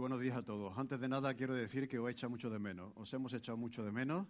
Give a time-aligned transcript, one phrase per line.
[0.00, 0.76] Buenos días a todos.
[0.78, 2.90] Antes de nada quiero decir que os he echado mucho de menos.
[2.96, 4.26] Os hemos echado mucho de menos.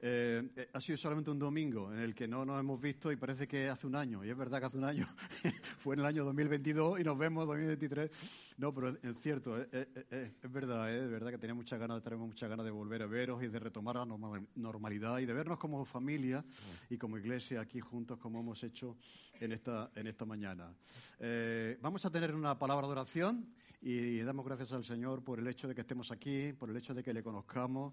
[0.00, 3.16] Eh, eh, ha sido solamente un domingo en el que no nos hemos visto y
[3.16, 4.24] parece que hace un año.
[4.24, 5.08] Y es verdad que hace un año
[5.80, 8.10] fue en el año 2022 y nos vemos en 2023.
[8.58, 12.64] No, pero es cierto, es, verdad, es verdad que tenía muchas ganas, tenemos muchas ganas
[12.64, 14.06] de volver a veros y de retomar la
[14.54, 16.44] normalidad y de vernos como familia
[16.88, 18.96] y como iglesia aquí juntos como hemos hecho
[19.40, 20.72] en esta, en esta mañana.
[21.18, 23.52] Eh, vamos a tener una palabra de oración
[23.84, 26.94] y damos gracias al Señor por el hecho de que estemos aquí, por el hecho
[26.94, 27.92] de que le conozcamos,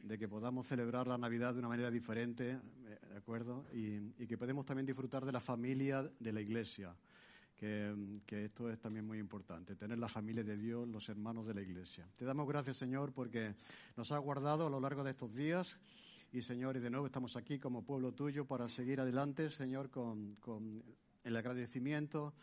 [0.00, 3.64] de que podamos celebrar la Navidad de una manera diferente, eh, ¿de acuerdo?
[3.72, 6.94] Y, que podemos también disfrutar de la familia de la Iglesia,
[7.56, 11.54] que, que, esto es también muy importante, tener la familia de Dios, los hermanos de
[11.54, 12.06] la Iglesia.
[12.16, 13.56] Te damos gracias, Señor, porque
[13.96, 15.76] nos has guardado a lo largo de estos días.
[16.30, 20.36] Y, Señor, y de nuevo estamos aquí como pueblo tuyo para seguir adelante, Señor, con,
[20.36, 20.84] con
[21.24, 22.34] el agradecimiento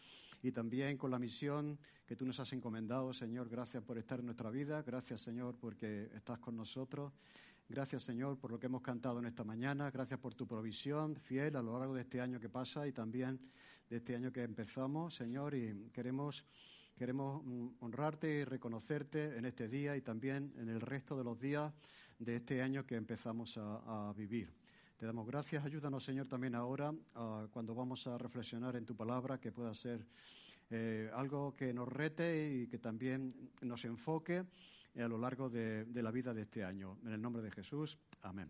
[0.41, 3.49] y también con la misión que tú nos has encomendado, Señor.
[3.49, 4.81] Gracias por estar en nuestra vida.
[4.81, 7.13] Gracias, Señor, porque estás con nosotros.
[7.69, 9.89] Gracias, Señor, por lo que hemos cantado en esta mañana.
[9.91, 13.39] Gracias por tu provisión fiel a lo largo de este año que pasa y también
[13.89, 15.55] de este año que empezamos, Señor.
[15.55, 16.43] Y queremos,
[16.97, 21.39] queremos mm, honrarte y reconocerte en este día y también en el resto de los
[21.39, 21.71] días
[22.19, 24.60] de este año que empezamos a, vivir.
[25.01, 25.65] Te damos gracias.
[25.65, 26.93] Ayúdanos, Señor, también ahora,
[27.49, 30.05] cuando vamos a reflexionar en tu palabra, que pueda ser
[30.69, 34.45] eh, algo que nos rete y que también nos enfoque
[34.95, 36.99] a lo largo de, la vida de este año.
[37.03, 38.49] En el nombre de Jesús, amén.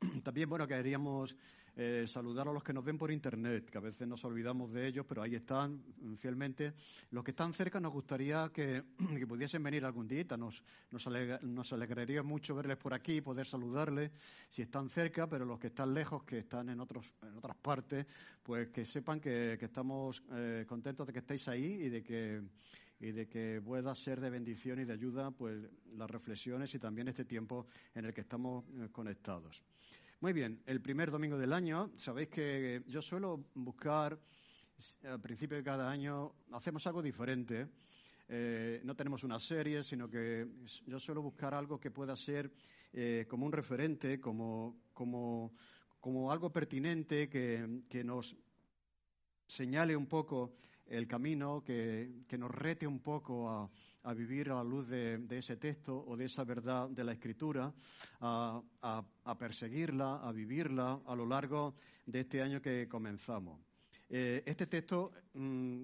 [0.24, 1.36] También, bueno, queríamos
[1.76, 4.86] eh, saludar a los que nos ven por Internet, que a veces nos olvidamos de
[4.86, 5.82] ellos, pero ahí están
[6.18, 6.74] fielmente.
[7.10, 8.82] Los que están cerca nos gustaría que,
[9.28, 10.24] pudiesen venir algún día.
[10.36, 14.10] Nos, nos, alegraría mucho verles por aquí, poder saludarles
[14.48, 18.06] si están cerca, pero los que están lejos, que están en, otros, en otras partes,
[18.42, 22.42] pues que sepan que, estamos eh, contentos de que estéis ahí y de que
[23.00, 25.58] y de que pueda ser de bendición y de ayuda pues
[25.96, 29.62] las reflexiones y también este tiempo en el que estamos eh, conectados.
[30.22, 34.20] Muy bien, el primer domingo del año, sabéis que yo suelo buscar
[35.02, 37.68] al principio de cada año hacemos algo diferente.
[38.28, 40.46] Eh, no tenemos una serie, sino que
[40.86, 42.52] yo suelo buscar algo que pueda ser
[42.92, 45.54] eh, como un referente, como, como,
[45.98, 48.36] como algo pertinente que, que nos
[49.46, 50.52] señale un poco
[50.84, 53.70] el camino, que, nos rete un poco a,
[54.14, 57.72] vivir a la luz de, ese texto o de esa verdad de la Escritura,
[58.20, 61.74] a, perseguirla, a vivirla a lo largo
[62.06, 63.60] de este año que comenzamos.
[64.08, 65.82] Eh, este texto mm,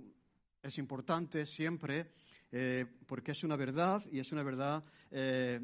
[0.62, 2.10] es importante siempre
[2.50, 5.60] eh, porque es una verdad y es una verdad eh,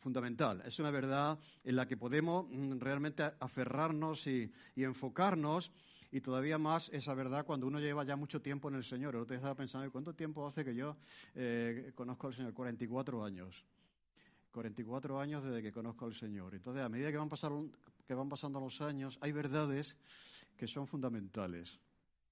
[0.00, 0.62] fundamental.
[0.64, 5.70] Es una verdad en la que podemos mm, realmente aferrarnos y enfocarnos
[6.10, 9.14] y todavía más esa verdad cuando uno lleva ya mucho tiempo en el Señor.
[9.14, 10.96] El otro estaba pensando, ¿cuánto tiempo hace que yo
[11.34, 12.54] eh, conozco al Señor?
[12.54, 13.64] 44 años.
[14.52, 16.54] 44 años desde que conozco al Señor.
[16.54, 17.28] Entonces, a medida que van,
[18.06, 19.96] que van pasando los años, hay verdades
[20.56, 21.78] que son fundamentales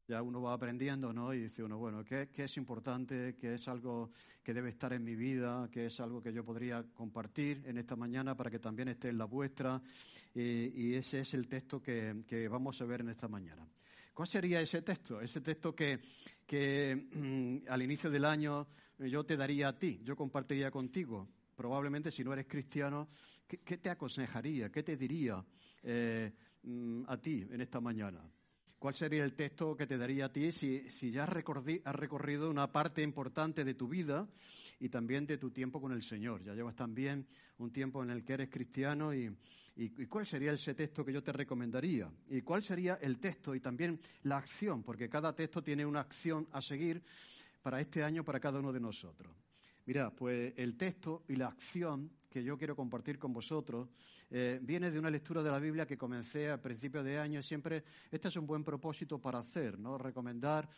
[0.09, 1.35] ya uno va aprendiendo, ¿no?
[1.35, 3.35] Y dice uno, bueno, ¿qué, es importante?
[3.37, 4.11] ¿Qué es algo
[4.43, 5.69] que debe estar en mi vida?
[5.73, 9.19] ¿Qué es algo que yo podría compartir en esta mañana para que también esté en
[9.19, 9.83] la vuestra?
[10.35, 13.67] Y, ese es el texto que, vamos a ver en esta mañana.
[14.15, 15.21] ¿Cuál sería ese texto?
[15.21, 15.99] Ese texto que,
[16.47, 18.67] que mm, al inicio del año
[18.99, 21.29] yo te daría a ti, yo compartiría contigo.
[21.55, 23.09] Probablemente si no eres cristiano,
[23.47, 24.71] ¿qué, te aconsejaría?
[24.71, 25.45] ¿Qué te diría
[25.83, 26.33] eh,
[26.63, 28.21] mm, a ti en esta mañana?
[28.79, 33.03] ¿Cuál sería el texto que te daría a ti si, ya has, recorrido una parte
[33.03, 34.29] importante de tu vida
[34.79, 36.43] y también de tu tiempo con el Señor?
[36.43, 37.27] Ya llevas también
[37.59, 39.35] un tiempo en el que eres cristiano y,
[40.09, 42.11] cuál sería ese texto que yo te recomendaría?
[42.29, 44.83] ¿Y cuál sería el texto y también la acción?
[44.83, 47.03] Porque cada texto tiene una acción a seguir
[47.63, 49.46] para este año, para cada uno de nosotros.
[49.87, 53.89] Mira, pues el texto y la acción que yo quiero compartir con vosotros
[54.31, 57.41] eh, viene de una lectura de la Biblia que comencé a principios de año.
[57.41, 59.97] Siempre, este es un buen propósito para hacer, ¿no?
[59.97, 60.69] Recomendar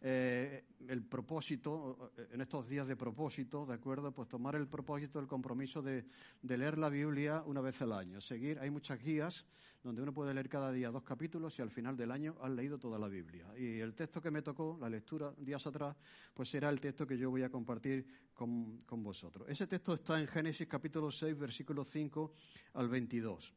[0.00, 4.12] eh, el propósito, eh, en estos días de propósito, ¿de acuerdo?
[4.12, 6.04] Pues tomar el propósito, el compromiso de,
[6.42, 8.20] leer la Biblia una vez al año.
[8.20, 9.44] Seguir, hay muchas guías
[9.82, 12.78] donde uno puede leer cada día dos capítulos y al final del año has leído
[12.78, 13.46] toda la Biblia.
[13.56, 15.96] Y el texto que me tocó, la lectura días atrás,
[16.32, 19.48] pues será el texto que yo voy a compartir con, vosotros.
[19.48, 22.32] Ese texto está en Génesis capítulo 6, versículo 5
[22.74, 23.54] al 22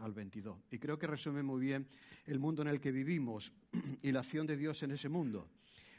[0.00, 0.56] al 22.
[0.70, 1.86] Y creo que resume muy bien
[2.24, 3.52] el mundo en el que vivimos
[4.02, 5.46] y la acción de Dios en ese mundo.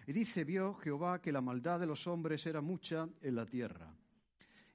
[0.08, 3.92] Y dice, vio Jehová que la maldad de los hombres era mucha en la tierra,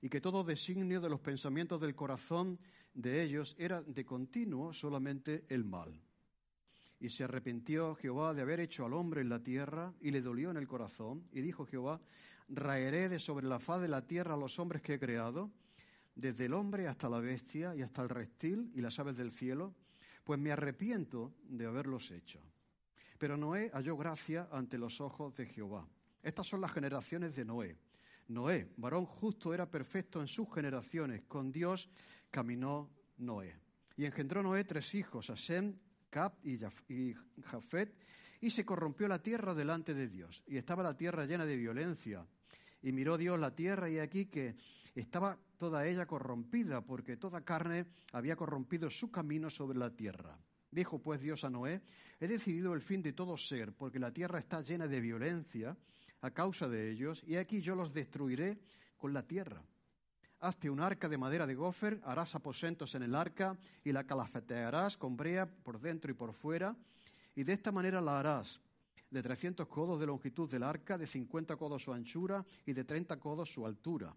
[0.01, 2.59] y que todo designio de los pensamientos del corazón
[2.95, 6.01] de ellos era de continuo solamente el mal.
[6.99, 10.51] Y se arrepintió Jehová de haber hecho al hombre en la tierra, y le dolió
[10.51, 12.01] en el corazón, y dijo Jehová,
[12.49, 15.51] raeré de sobre la faz de la tierra a los hombres que he creado,
[16.15, 19.75] desde el hombre hasta la bestia y hasta el reptil y las aves del cielo,
[20.25, 22.41] pues me arrepiento de haberlos hecho.
[23.21, 25.87] Pero Noé halló gracia ante los ojos de Jehová.
[26.23, 27.77] Estas son las generaciones de Noé.
[28.29, 31.25] Noé, varón justo, era perfecto en sus generaciones.
[31.29, 31.91] Con Dios
[32.31, 32.89] caminó
[33.19, 33.55] Noé.
[33.95, 35.77] Y engendró Noé tres hijos, a Sem,
[36.09, 36.57] Cap y
[37.43, 37.95] Jafet,
[38.41, 40.43] y se corrompió la tierra delante de Dios.
[40.47, 42.27] Y estaba la tierra llena de violencia.
[42.81, 44.57] Y miró Dios la tierra y aquí que
[44.95, 50.39] estaba toda ella corrompida, porque toda carne había corrompido su camino sobre la tierra.
[50.71, 51.83] Dijo pues Dios a Noé,
[52.21, 55.77] he decidido el fin de todo ser, porque la tierra está llena de violencia
[56.21, 58.59] a causa de ellos, y aquí yo los destruiré
[58.99, 59.63] con la tierra.
[60.41, 64.97] Hazte un arca de madera de gofer, harás aposentos en el arca y la calafetearás
[64.97, 66.77] con brea por dentro y por fuera,
[67.35, 68.61] y de esta manera la harás
[69.11, 73.19] de trescientos codos de longitud del arca, de cincuenta codos su anchura y de treinta
[73.19, 74.15] codos su altura.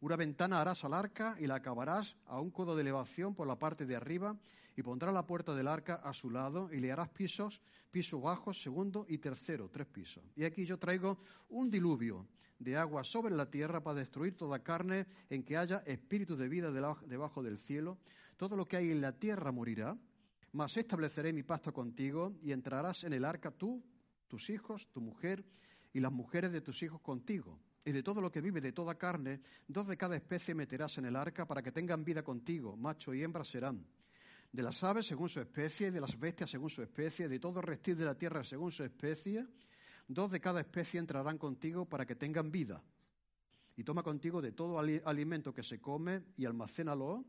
[0.00, 3.58] Una ventana harás al arca y la acabarás a un codo de elevación por la
[3.58, 4.36] parte de arriba
[4.76, 7.60] y pondrás la puerta del arca a su lado y le harás pisos,
[7.90, 10.24] piso bajo, segundo y tercero, tres pisos.
[10.36, 11.18] Y aquí yo traigo
[11.48, 12.26] un diluvio
[12.58, 16.70] de agua sobre la tierra para destruir toda carne en que haya espíritu de vida
[16.70, 17.98] debajo del cielo.
[18.36, 19.96] Todo lo que hay en la tierra morirá,
[20.52, 23.82] mas estableceré mi pacto contigo y entrarás en el arca tú,
[24.28, 25.44] tus hijos, tu mujer
[25.92, 28.96] y las mujeres de tus hijos contigo y de todo lo que vive de toda
[28.96, 33.12] carne, dos de cada especie meterás en el arca para que tengan vida contigo, macho
[33.12, 33.84] y hembra serán.
[34.54, 37.96] De las aves según su especie, de las bestias según su especie, de todo reptil
[37.96, 39.44] de la tierra según su especie,
[40.06, 42.80] dos de cada especie entrarán contigo para que tengan vida.
[43.76, 47.24] Y toma contigo de todo alimento que se come y almacénalo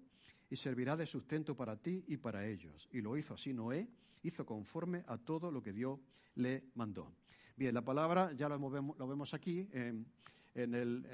[0.52, 2.88] y servirá de sustento para ti y para ellos.
[2.92, 3.90] Y lo hizo así Noé,
[4.22, 6.00] hizo conforme a todo lo que Dios
[6.36, 7.12] le mandó.
[7.56, 10.06] Bien, la palabra ya lo, vemos aquí en,
[10.54, 11.08] en, el,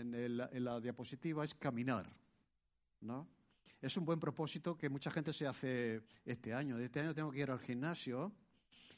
[0.52, 2.14] en la diapositiva es caminar,
[3.00, 3.30] ¿no?
[3.80, 6.78] Es un buen propósito que mucha gente se hace este año.
[6.80, 8.32] Este año tengo que ir al gimnasio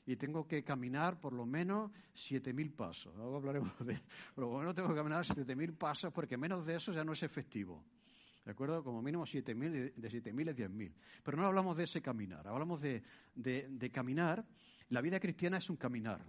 [0.05, 3.15] y tengo que caminar por lo menos 7.000 pasos.
[3.15, 3.99] Luego hablaremos de...
[4.35, 7.23] Por lo menos tengo que caminar 7.000 pasos porque menos de eso ya no es
[7.23, 7.83] efectivo.
[8.43, 8.83] ¿De acuerdo?
[8.83, 10.93] Como mínimo 7.000, de 7.000 es 10.000.
[11.23, 13.01] Pero no hablamos de ese caminar, hablamos de,
[13.35, 14.45] de caminar.
[14.89, 16.21] La vida cristiana es un caminar.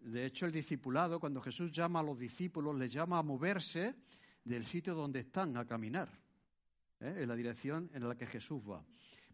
[0.00, 3.94] De hecho, el discipulado, cuando Jesús llama a los discípulos, les llama a moverse
[4.44, 6.10] del sitio donde están, a caminar,
[7.02, 7.22] ¿eh?
[7.22, 8.82] en la dirección en la que Jesús va.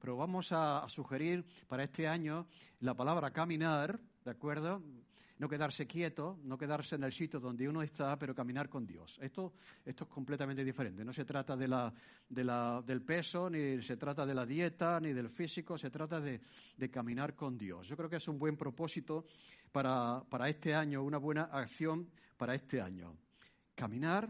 [0.00, 2.46] Pero vamos a, sugerir para este año
[2.80, 4.82] la palabra caminar, ¿de acuerdo?
[5.38, 9.18] No quedarse quieto, no quedarse en el sitio donde uno está, pero caminar con Dios.
[9.20, 9.52] Esto,
[9.84, 11.04] esto es completamente diferente.
[11.04, 11.92] No se trata de la,
[12.28, 16.20] de la, del peso, ni se trata de la dieta, ni del físico, se trata
[16.20, 16.40] de,
[16.76, 17.86] de caminar con Dios.
[17.86, 19.26] Yo creo que es un buen propósito
[19.70, 23.16] para, para este año, una buena acción para este año.
[23.76, 24.28] Caminar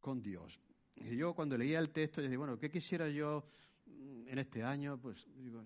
[0.00, 0.60] con Dios.
[1.00, 3.44] Y yo cuando leía el texto, yo dije, bueno, ¿qué quisiera yo
[3.86, 4.98] mm, en este año?
[5.00, 5.64] Pues digo,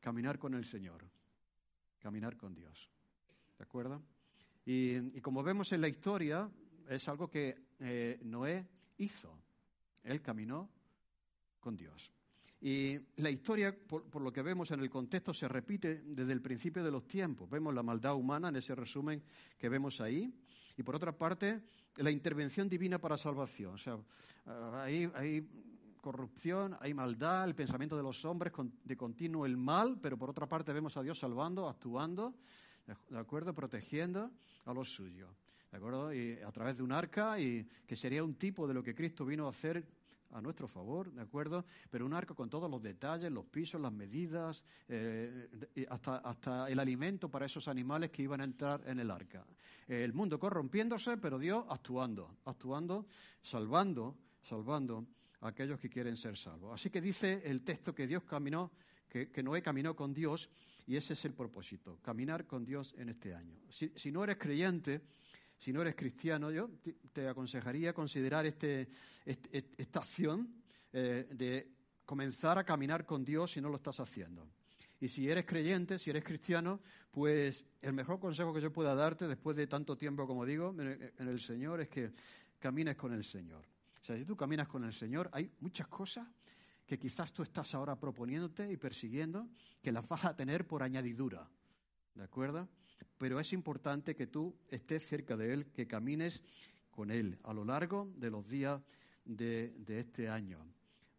[0.00, 1.04] caminar con el Señor,
[1.98, 2.90] caminar con Dios.
[3.58, 4.02] ¿De acuerdo?
[4.64, 6.48] Y, como vemos en la historia,
[6.88, 8.66] es algo que eh, Noé
[8.98, 9.36] hizo.
[10.02, 10.70] Él caminó
[11.60, 12.12] con Dios.
[12.62, 16.84] Y la historia, por, lo que vemos en el contexto, se repite desde el principio
[16.84, 17.48] de los tiempos.
[17.48, 19.22] Vemos la maldad humana en ese resumen
[19.58, 20.32] que vemos ahí.
[20.76, 21.62] Y por otra parte,
[21.96, 23.74] la intervención divina para salvación.
[23.74, 23.98] O sea,
[24.74, 25.48] hay, hay
[26.02, 28.52] corrupción, hay maldad, el pensamiento de los hombres
[28.84, 32.34] de continuo el mal, pero por otra parte vemos a Dios salvando, actuando,
[33.08, 33.54] ¿de acuerdo?
[33.54, 34.30] Protegiendo
[34.66, 35.30] a los suyos.
[35.70, 36.12] ¿De acuerdo?
[36.12, 39.24] Y a través de un arca, y que sería un tipo de lo que Cristo
[39.24, 39.86] vino a hacer
[40.32, 41.64] a nuestro favor, ¿de acuerdo?
[41.90, 45.48] Pero un arca con todos los detalles, los pisos, las medidas, eh,
[45.88, 49.44] hasta, hasta el alimento para esos animales que iban a entrar en el arca.
[49.88, 53.06] El mundo corrompiéndose, pero Dios actuando, actuando,
[53.42, 55.06] salvando, salvando
[55.40, 56.72] a aquellos que quieren ser salvos.
[56.74, 58.70] Así que dice el texto que Dios caminó,
[59.08, 60.48] que, que Noé caminó con Dios,
[60.86, 63.56] y ese es el propósito, caminar con Dios en este año.
[63.68, 65.02] Si, si no eres creyente,
[65.60, 66.70] si no eres cristiano, yo
[67.12, 68.88] te aconsejaría considerar este,
[69.24, 70.48] esta acción
[70.90, 71.70] eh, de
[72.06, 74.48] comenzar a caminar con Dios si no lo estás haciendo.
[75.00, 79.28] Y si eres creyente, si eres cristiano, pues el mejor consejo que yo pueda darte
[79.28, 82.10] después de tanto tiempo, como digo, en el Señor, es que
[82.58, 83.64] camines con el Señor.
[84.00, 86.26] O sea, si tú caminas con el Señor, hay muchas cosas
[86.86, 89.46] que quizás tú estás ahora proponiéndote y persiguiendo,
[89.82, 91.48] que las vas a tener por añadidura.
[92.14, 92.66] ¿De acuerdo?
[93.18, 96.40] Pero es importante que tú estés cerca de Él, que camines
[96.90, 98.80] con Él a lo largo de los días
[99.24, 100.58] de, este año.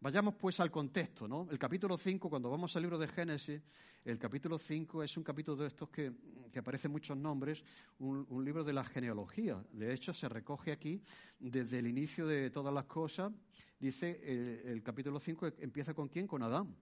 [0.00, 1.46] Vayamos pues al contexto, ¿no?
[1.50, 3.62] El capítulo 5, cuando vamos al libro de Génesis,
[4.04, 6.12] el capítulo 5 es un capítulo de estos que,
[6.56, 7.64] aparecen muchos nombres,
[8.00, 9.64] un, libro de la genealogía.
[9.72, 11.00] De hecho, se recoge aquí
[11.38, 13.32] desde el inicio de todas las cosas.
[13.78, 16.26] Dice, el, el capítulo 5 empieza con quién?
[16.26, 16.76] Con Adán.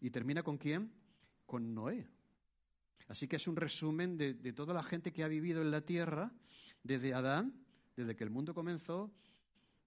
[0.00, 0.92] ¿Y termina con quién?
[1.46, 2.06] Con Noé.
[3.10, 6.30] Así que es un resumen de, toda la gente que ha vivido en la tierra,
[6.84, 7.52] desde Adán,
[7.96, 9.10] desde que el mundo comenzó,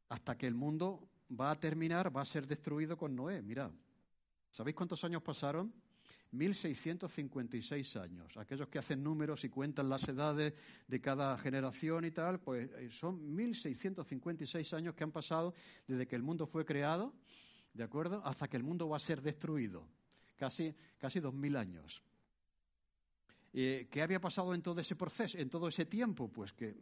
[0.10, 3.42] hasta que el mundo va a terminar, va a ser destruido con Noé.
[3.42, 3.72] Mira,
[4.51, 5.74] ¿sabéis cuántos años pasaron?
[6.32, 8.36] 1656 años.
[8.36, 10.53] Aquellos que hacen números y cuentan las edades
[10.86, 15.53] de cada generación y tal, pues eh, son 1656 años que han pasado
[15.88, 17.13] desde que el mundo fue creado,
[17.74, 18.22] ¿de acuerdo?
[18.25, 19.88] Hasta que el mundo va a ser destruido.
[20.36, 22.03] Casi, casi 2000 años.
[23.54, 26.28] Eh, ¿Qué había pasado en todo ese proceso, en todo ese tiempo?
[26.28, 26.76] Pues que,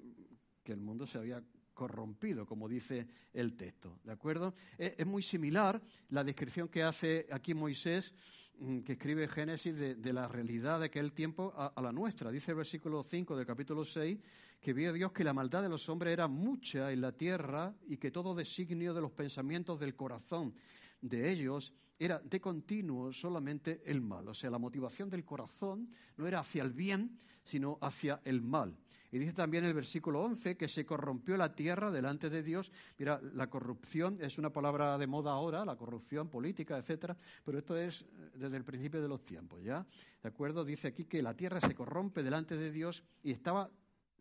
[0.66, 4.00] el mundo se había corrompido, como dice el texto.
[4.06, 4.56] ¿De acuerdo?
[4.78, 8.14] Es, muy similar la descripción que hace aquí Moisés,
[8.60, 12.32] mm, que escribe Génesis, de, la realidad de aquel tiempo a, a, la nuestra.
[12.32, 14.18] Dice el versículo 5 del capítulo 6
[14.62, 17.98] que vio Dios que la maldad de los hombres era mucha en la tierra y
[17.98, 20.54] que todo designio de los pensamientos del corazón
[21.02, 21.74] de ellos
[22.06, 24.28] era de continuo solamente el mal.
[24.28, 28.76] O sea, la motivación del corazón no era hacia el bien, sino hacia el mal.
[29.12, 32.72] Y dice también el versículo 11 que se corrompió la tierra delante de Dios.
[32.98, 37.16] Mira, la corrupción es una palabra de moda ahora, la corrupción política, etcétera,
[37.46, 39.86] pero esto es eh, desde el principio de los tiempos, ¿ya?
[40.24, 40.66] ¿De acuerdo?
[40.66, 43.70] Dice aquí que la tierra se corrompe delante de Dios y estaba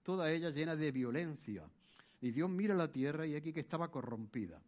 [0.03, 1.71] toda ella llena de violencia.
[2.21, 4.61] Y Dios mira la tierra y aquí que estaba corrompida.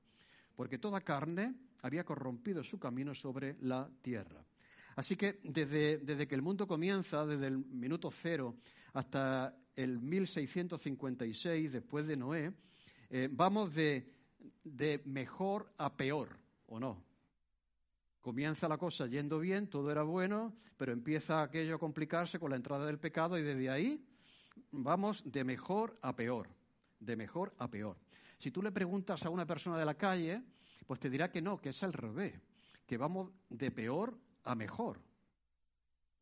[0.56, 4.44] Porque toda carne había corrompido su camino sobre la tierra.
[4.96, 8.56] Así que desde, que el mundo comienza, desde el minuto cero
[8.92, 12.52] hasta el 1656, después de Noé,
[13.10, 14.10] eh, vamos de,
[14.64, 17.02] de mejor a peor, ¿o no?
[18.20, 22.56] Comienza la cosa yendo bien, todo era bueno, pero empieza aquello a complicarse con la
[22.56, 24.04] entrada del pecado y desde ahí
[24.70, 26.48] vamos de mejor a peor,
[27.00, 27.96] de mejor a peor.
[28.38, 30.42] Si tú le preguntas a una persona de la calle,
[30.86, 32.34] pues te dirá que no, que es al revés,
[32.86, 35.00] que vamos de peor a mejor.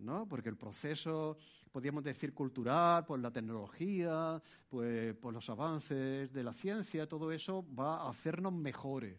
[0.00, 0.26] ¿no?
[0.26, 1.36] Porque el proceso,
[1.70, 7.64] podríamos decir, cultural, por la tecnología, pues por los avances de la ciencia, todo eso
[7.74, 9.16] va a hacernos mejores.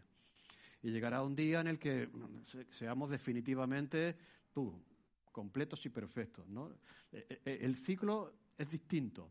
[0.82, 2.08] Y llegará un día en el que
[2.70, 4.16] seamos definitivamente
[4.52, 4.74] tú,
[5.30, 6.48] completos y perfectos.
[6.48, 6.70] ¿no?
[7.12, 9.30] E, e, e, el ciclo es distinto.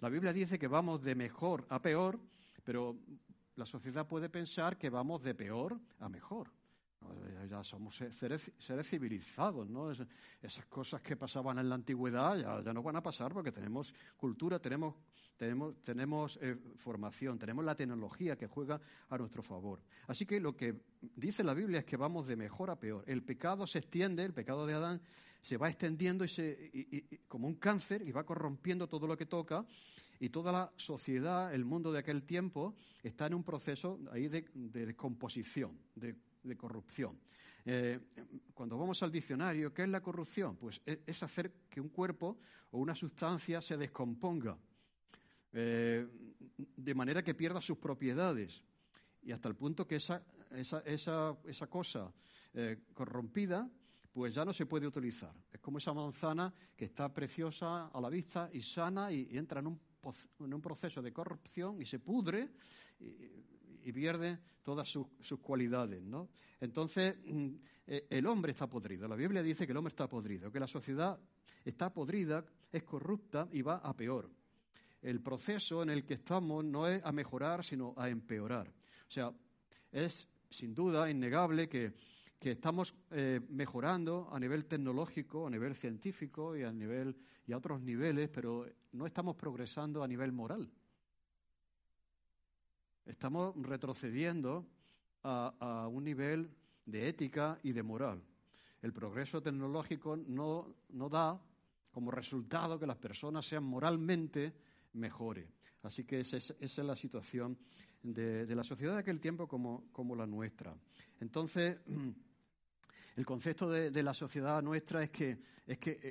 [0.00, 2.18] La Biblia dice que vamos de mejor a peor,
[2.64, 2.98] pero
[3.58, 6.50] la sociedad puede pensar que vamos de peor a mejor.
[7.48, 9.90] Ya somos seres, civilizados, ¿no?
[9.90, 14.58] esas cosas que pasaban en la antigüedad ya, no van a pasar porque tenemos cultura,
[14.58, 14.94] tenemos,
[15.36, 19.80] tenemos, tenemos eh, formación, tenemos la tecnología que juega a nuestro favor.
[20.06, 23.04] Así que lo que dice la Biblia es que vamos de mejor a peor.
[23.06, 25.00] El pecado se extiende, el pecado de Adán
[25.40, 29.64] se va extendiendo y se, como un cáncer y va corrompiendo todo lo que toca
[30.20, 34.44] y toda la sociedad, el mundo de aquel tiempo, está en un proceso ahí de,
[34.54, 36.16] descomposición, de,
[36.56, 37.18] corrupción.
[37.64, 38.00] Eh,
[38.54, 40.56] cuando vamos al diccionario, ¿qué es la corrupción?
[40.56, 42.38] Pues e, es, hacer que un cuerpo
[42.70, 44.56] o una sustancia se descomponga,
[45.52, 46.06] eh,
[46.56, 48.62] de manera que pierda sus propiedades,
[49.22, 52.12] y hasta el punto que esa, esa, esa, cosa
[52.54, 53.68] eh, corrompida
[54.10, 55.32] pues ya no se puede utilizar.
[55.52, 59.68] Es como esa manzana que está preciosa a la vista y sana y entra en
[59.68, 59.80] un
[60.40, 62.48] en un proceso de corrupción y se pudre
[63.00, 65.06] y, pierde todas sus,
[65.40, 66.02] cualidades.
[66.02, 66.28] ¿no?
[66.60, 67.48] Entonces, mm,
[67.86, 69.08] e, el hombre está podrido.
[69.08, 71.18] La Biblia dice que el hombre está podrido, que la sociedad
[71.64, 74.30] está podrida, es corrupta y va a peor.
[75.00, 78.68] El proceso en el que estamos no es a mejorar, sino a empeorar.
[78.68, 79.32] O sea,
[79.90, 81.92] es sin duda innegable que,
[82.40, 87.16] estamos eh, mejorando a nivel tecnológico, a nivel científico y a, nivel,
[87.46, 90.70] y a otros niveles, pero no estamos progresando a nivel moral.
[93.04, 94.66] Estamos retrocediendo
[95.24, 96.50] a, un nivel
[96.86, 98.22] de ética y de moral.
[98.82, 101.40] El progreso tecnológico no, no da
[101.90, 104.54] como resultado que las personas sean moralmente
[104.92, 105.46] mejores.
[105.82, 107.58] Así que esa es, la situación
[108.02, 110.76] de, la sociedad de aquel tiempo como, la nuestra.
[111.20, 111.78] Entonces,
[113.18, 115.38] el concepto de, la sociedad nuestra es que,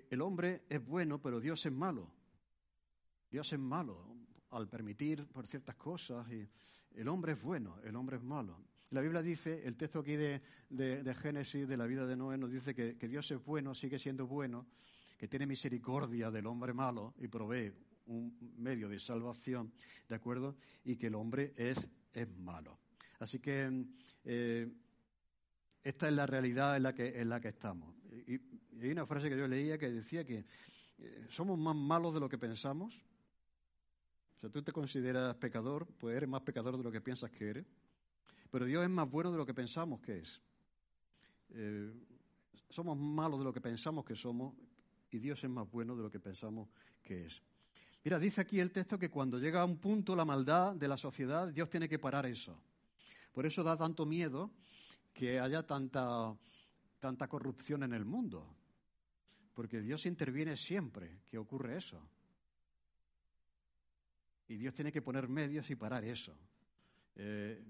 [0.10, 2.12] el hombre es bueno, pero Dios es malo.
[3.32, 4.14] Dios es malo
[4.50, 6.30] al permitir por ciertas cosas.
[6.30, 6.46] Y
[6.96, 8.62] el hombre es bueno, el hombre es malo.
[8.90, 10.42] La Biblia dice, el texto aquí de,
[11.22, 14.68] Génesis, de la vida de Noé, nos dice que Dios es bueno, sigue siendo bueno,
[15.18, 17.72] que tiene misericordia del hombre malo y provee
[18.08, 19.72] un medio de salvación,
[20.10, 20.58] ¿de acuerdo?
[20.84, 22.80] Y que el hombre es, es malo.
[23.20, 23.86] Así que
[24.26, 24.70] eh,
[25.84, 27.96] esta es la realidad en la que, en la que estamos.
[28.28, 28.40] Y,
[28.80, 30.46] hay una frase que yo leía que decía que
[31.00, 32.96] eh, somos más malos de lo que pensamos.
[34.36, 37.50] O sea, tú te consideras pecador, pues eres más pecador de lo que piensas que
[37.50, 37.66] eres.
[38.52, 40.42] Pero Dios es más bueno de lo que pensamos que es.
[41.50, 41.92] Eh,
[42.70, 44.54] somos malos de lo que pensamos que somos
[45.10, 46.70] y Dios es más bueno de lo que pensamos
[47.04, 47.42] que es.
[48.04, 50.98] Mira, dice aquí el texto que cuando llega a un punto la maldad de la
[50.98, 52.62] sociedad, Dios tiene que parar eso.
[53.34, 54.52] Por eso da tanto miedo
[55.18, 56.38] que haya tanta,
[57.00, 58.56] tanta corrupción en el mundo.
[59.56, 62.00] Porque Dios interviene siempre que ocurre eso.
[64.48, 66.38] Y Dios tiene que poner medios y parar eso.
[67.16, 67.64] Eh,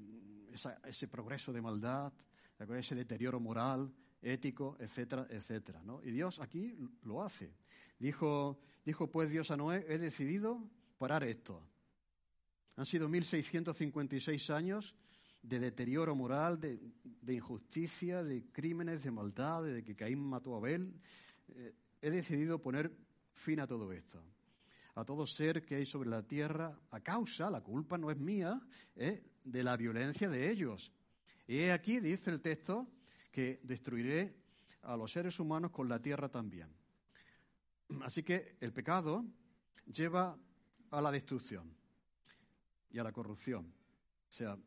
[0.84, 2.12] ese progreso de maldad,
[2.60, 5.82] ese deterioro moral, ético, etcétera, etcétera.
[6.04, 7.54] Y Dios aquí lo hace.
[7.98, 11.64] Dijo, dijo pues Dios a Noé, he decidido parar esto.
[12.76, 14.96] Han sido 1656 años
[15.48, 20.94] de deterioro moral, de, injusticia, de crímenes, de maldad, de que Caín mató a Abel.
[21.50, 22.92] Eh, he decidido poner
[23.34, 24.22] fin a todo esto.
[24.96, 28.60] A todo ser que hay sobre la tierra, a causa, la culpa no es mía,
[28.96, 30.92] eh, de la violencia de ellos.
[31.48, 32.88] Y aquí, dice el texto,
[33.32, 34.36] que destruiré
[34.82, 36.70] a los seres humanos con la tierra también.
[38.02, 39.24] Así que el pecado
[39.86, 40.38] lleva
[40.92, 41.74] a la destrucción
[42.90, 43.74] y a la corrupción.
[44.30, 44.58] O sea,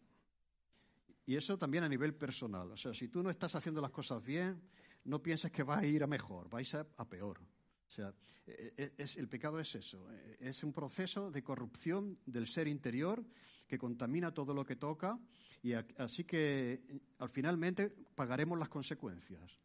[1.31, 2.73] y eso también a nivel personal.
[2.73, 4.61] O sea, si tú no estás haciendo las cosas bien,
[5.05, 7.39] no pienses que vas a ir a mejor, vais a, a peor.
[7.39, 8.13] O sea,
[8.45, 12.67] e, e, es, el pecado es eso, e, es un proceso de corrupción del ser
[12.67, 13.25] interior
[13.69, 15.21] que contamina todo lo que toca
[15.63, 19.61] y así que al finalmente pagaremos las consecuencias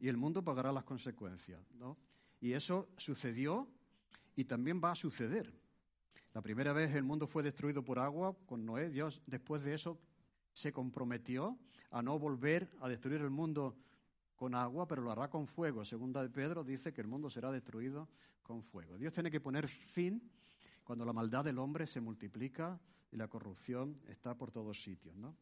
[0.00, 1.98] y el mundo pagará las consecuencias, ¿no?
[2.40, 3.70] Y eso sucedió
[4.34, 5.54] y también va a suceder.
[6.34, 8.90] La primera vez el mundo fue destruido por agua con Noé.
[8.90, 10.00] Dios después de eso
[10.60, 11.58] se comprometió
[11.90, 13.76] a no volver a destruir el mundo
[14.36, 15.84] con agua, pero lo hará con fuego.
[15.84, 18.08] Segunda de Pedro dice que el mundo será destruido
[18.42, 18.96] con fuego.
[18.96, 20.30] Dios tiene que poner fin
[20.84, 25.36] cuando la maldad del hombre se multiplica y la corrupción está por todos sitios, ¿no?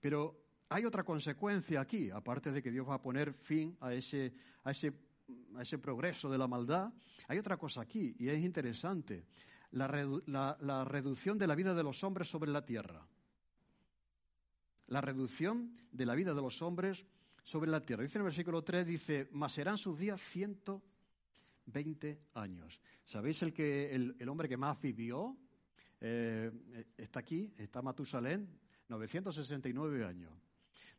[0.00, 4.34] Pero hay otra consecuencia aquí, aparte de que Dios va a poner fin a ese,
[4.64, 4.92] a ese
[5.56, 6.92] a ese progreso de la maldad,
[7.28, 9.24] hay otra cosa aquí, y es interesante,
[9.72, 13.06] la, reducción de la vida de los hombres sobre la tierra.
[14.88, 17.04] La reducción de la vida de los hombres
[17.42, 18.02] sobre la tierra.
[18.02, 22.80] Dice en el versículo 3, dice, mas serán sus días 120 años.
[23.04, 25.36] ¿Sabéis el, que, el, hombre que más vivió?
[26.00, 26.52] Eh,
[26.96, 28.48] está aquí, está Matusalén,
[28.88, 30.32] 969 años.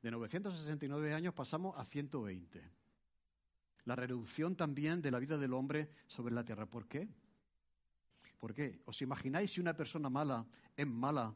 [0.01, 2.77] De 969 años pasamos a 120
[3.87, 6.65] la reducción también de la vida del hombre sobre la tierra.
[6.65, 7.07] ¿Por qué?
[8.37, 8.81] ¿Por qué?
[8.83, 10.45] ¿Os imagináis si una persona mala
[10.75, 11.33] es mala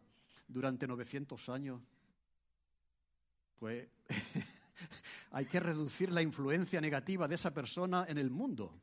[0.49, 1.81] durante 900 años?
[3.61, 3.87] Pues
[5.33, 8.81] hay que reducir la influencia negativa de esa persona en el mundo.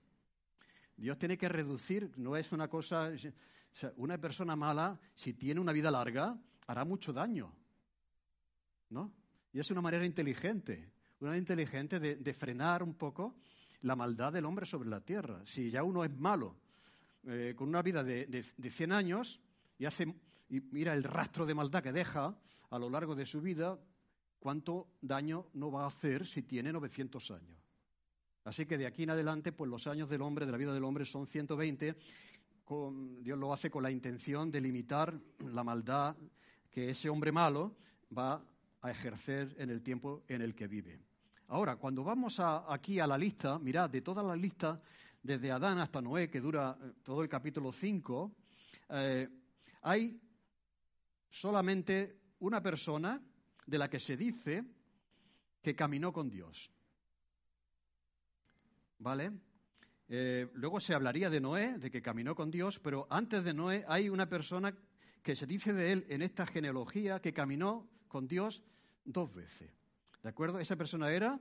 [0.96, 3.10] Dios tiene que reducir, no es una cosa,
[3.96, 6.38] una persona mala, si tiene una vida larga,
[6.68, 7.52] hará mucho daño.
[8.90, 9.12] ¿No?
[9.52, 13.34] Y es una manera inteligente, una manera inteligente de frenar un poco
[13.80, 15.42] la maldad del hombre sobre la tierra.
[15.44, 16.54] Si ya uno es malo,
[17.24, 19.40] eh, con una vida de, de, 100 años,
[19.76, 20.14] y, hace,
[20.48, 22.38] y mira el rastro de maldad que deja
[22.70, 23.76] a lo largo de su vida,
[24.38, 27.58] ¿cuánto daño no va a hacer si tiene 900 años?
[28.44, 30.84] Así que de aquí en adelante, pues los años del hombre, de la vida del
[30.84, 31.96] hombre, son 120.
[33.20, 36.16] Dios lo hace con la intención de limitar la maldad
[36.70, 37.76] que ese hombre malo
[38.16, 38.42] va
[38.82, 40.98] a ejercer en el tiempo en el que vive.
[41.48, 44.80] Ahora, cuando vamos aquí a la lista, mirad, de toda la lista,
[45.22, 48.32] desde Adán hasta Noé, que dura eh, todo el capítulo 5,
[48.90, 49.28] eh,
[49.82, 50.20] hay
[51.30, 53.20] solamente una persona
[53.68, 54.64] de la que se dice
[55.62, 56.70] que caminó con Dios.
[58.98, 59.30] ¿Vale?
[60.08, 63.84] Eh, luego se hablaría de Noé, de que caminó con Dios, pero antes de Noé
[63.86, 64.74] hay una persona
[65.22, 68.62] que se dice de él en esta genealogía que caminó con Dios
[69.04, 69.70] dos veces.
[70.22, 70.58] ¿De acuerdo?
[70.60, 71.38] Esa persona era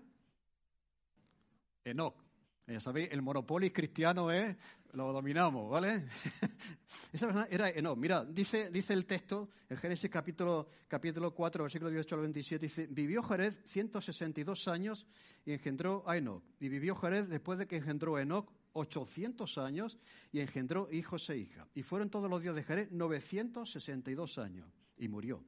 [1.86, 2.27] Enoch.
[2.68, 4.54] Ya sabéis, el monopolis cristiano es,
[4.92, 6.06] lo dominamos, ¿vale?
[7.14, 7.98] Esa persona era Enoch.
[7.98, 12.88] Mira, dice, dice el texto, en Génesis capítulo, capítulo 4, versículo 18 al 27, dice,
[12.88, 15.08] vivió Jerez 162 años
[15.46, 16.44] y engendró a Enoch.
[16.60, 19.98] Y vivió Jerez después de que engendró a Enoch 800 años
[20.34, 21.70] y engendró hijos e hijas.
[21.74, 25.42] Y fueron todos los días de Jerez 962 años y murió.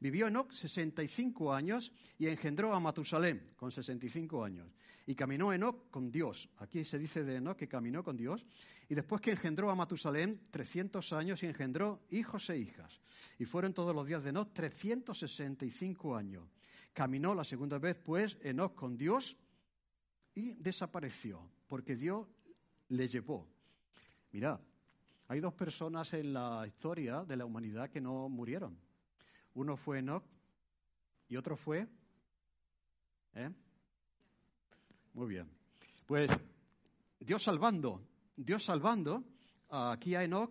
[0.00, 4.68] Vivió Enoch 65 años y engendró a Matusalén con 65 años.
[5.06, 6.48] Y caminó Enoch con Dios.
[6.58, 8.44] Aquí se dice de Enoch que caminó con Dios.
[8.88, 13.00] Y después que engendró a Matusalén 300 años y engendró hijos e hijas.
[13.38, 16.44] Y fueron todos los días de Enoch 365 años.
[16.92, 19.36] Caminó la segunda vez, pues, Enoch con Dios
[20.34, 22.26] y desapareció, porque Dios
[22.88, 23.46] le llevó.
[24.32, 24.60] Mirad,
[25.28, 28.85] hay dos personas en la historia de la humanidad que no murieron.
[29.56, 30.22] Uno fue Enoch
[31.28, 31.86] y otro fue...
[33.34, 33.50] ¿eh?
[35.14, 35.50] Muy bien.
[36.04, 36.30] Pues
[37.18, 38.02] Dios salvando,
[38.36, 39.24] Dios salvando
[39.70, 40.50] aquí a Enoch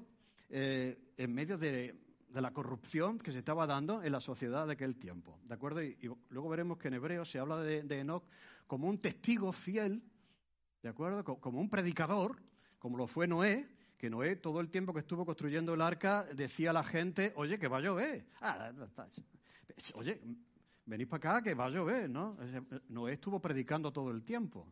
[0.50, 1.96] eh, en medio de,
[2.30, 5.40] la corrupción que se estaba dando en la sociedad de aquel tiempo.
[5.44, 5.84] ¿De acuerdo?
[5.84, 5.98] Y,
[6.30, 8.24] luego veremos que en hebreo se habla de, de Enoch
[8.66, 10.02] como un testigo fiel,
[10.82, 11.24] ¿de acuerdo?
[11.24, 12.42] Como un predicador,
[12.80, 16.72] como lo fue Noé, que Noé todo el tiempo que estuvo construyendo el arca decía
[16.72, 18.26] a la gente, oye, que va a llover.
[18.42, 18.72] Ah,
[19.94, 20.22] oye,
[20.86, 22.38] venid para acá, que va a llover, ¿no?
[22.90, 24.68] Noé estuvo predicando todo el tiempo.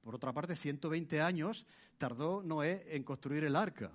[0.00, 1.64] Por otra parte, 120 años
[1.96, 3.90] tardó Noé en construir el arca.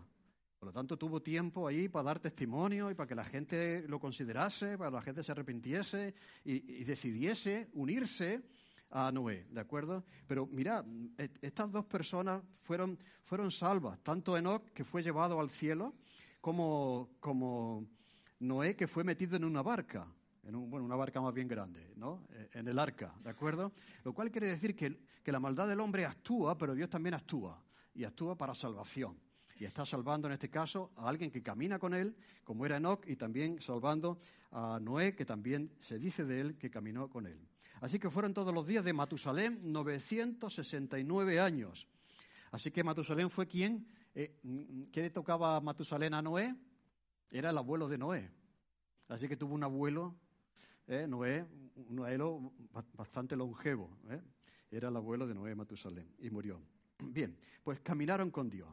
[0.58, 4.00] Por lo tanto, tuvo tiempo ahí para dar testimonio y para que la gente lo
[4.00, 6.13] considerase, para que la gente se arrepintiese
[6.44, 8.44] y decidiese unirse
[8.91, 10.04] a Noé, ¿de acuerdo?
[10.28, 10.84] Pero mira,
[11.17, 15.93] e, estas dos personas fueron, fueron salvas, tanto Enoch, que fue llevado al cielo,
[16.41, 17.86] como, como
[18.39, 20.08] Noé, que fue metido en una barca,
[20.43, 22.23] en un, bueno, una barca más bien grande, ¿no?
[22.32, 23.73] E, en el arca, ¿de acuerdo?
[24.04, 27.62] Lo cual quiere decir que, que la maldad del hombre actúa, pero Dios también actúa,
[27.93, 29.17] y actúa para salvación.
[29.60, 33.06] Y está salvando en este caso a alguien que camina con él, como era Enoch,
[33.08, 34.19] y también salvando
[34.52, 37.38] a Noé, que también se dice de él que caminó con él.
[37.82, 41.88] Así que fueron todos los días de Matusalén 969 años.
[42.52, 44.39] Así que Matusalén fue quien, eh,
[44.92, 46.56] ¿qué le tocaba a Matusalén a Noé?
[47.32, 48.32] Era el abuelo de Noé.
[49.08, 50.15] Así que tuvo un abuelo,
[50.88, 52.54] eh, Noé, un abuelo
[52.94, 53.98] bastante longevo.
[54.10, 54.22] Eh.
[54.72, 56.62] Era el abuelo de Noé, Matusalén, y murió.
[57.04, 58.70] Bien, pues caminaron con Dios.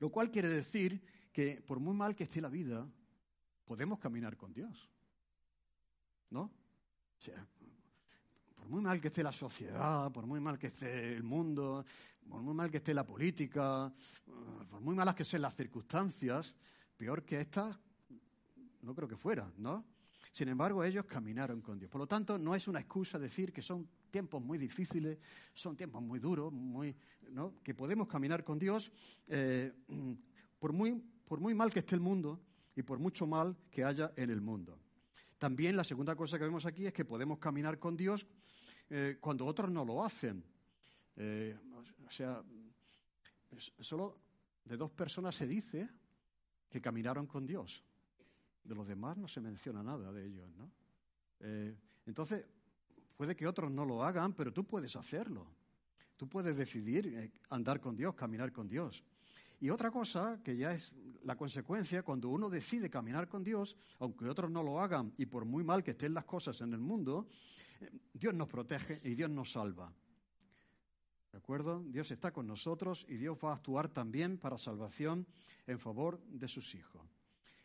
[0.00, 1.00] Lo cual quiere decir
[1.32, 2.86] que por muy mal que esté la vida,
[3.64, 4.88] podemos caminar con Dios.
[6.30, 6.42] ¿No?
[6.42, 7.46] O sea,
[8.68, 11.86] por muy mal que esté la sociedad, por muy mal que esté el mundo,
[12.28, 13.90] por muy mal que esté la política,
[14.68, 16.54] por muy malas que sean las circunstancias,
[16.94, 17.80] peor que estas,
[18.82, 19.86] no creo que fuera, ¿no?
[20.32, 21.90] Sin embargo, ellos caminaron con Dios.
[21.90, 25.16] Por lo tanto, no es una excusa decir que son tiempos muy difíciles,
[25.54, 26.94] son tiempos muy duros, muy,
[27.30, 27.54] ¿no?
[27.64, 28.92] que podemos caminar con Dios
[29.28, 29.72] eh,
[30.58, 32.38] por, muy, por muy mal que esté el mundo
[32.76, 34.78] y por mucho mal que haya en el mundo.
[35.38, 38.26] También la segunda cosa que vemos aquí es que podemos caminar con Dios
[38.90, 40.42] eh, cuando otros no lo hacen.
[41.16, 41.56] Eh,
[42.06, 42.42] o sea,
[43.80, 44.18] solo
[44.64, 45.88] de dos personas se dice
[46.68, 47.82] que caminaron con Dios.
[48.64, 50.70] De los demás no se menciona nada de ellos, ¿no?
[51.40, 51.74] Eh,
[52.06, 52.44] entonces,
[53.16, 55.46] puede que otros no lo hagan, pero tú puedes hacerlo.
[56.16, 59.04] Tú puedes decidir andar con Dios, caminar con Dios.
[59.60, 60.92] Y otra cosa, que ya es
[61.24, 65.44] la consecuencia, cuando uno decide caminar con Dios, aunque otros no lo hagan y por
[65.44, 67.26] muy mal que estén las cosas en el mundo,
[68.12, 69.92] Dios nos protege y Dios nos salva.
[71.32, 71.82] ¿De acuerdo?
[71.86, 75.26] Dios está con nosotros y Dios va a actuar también para salvación
[75.66, 77.02] en favor de sus hijos.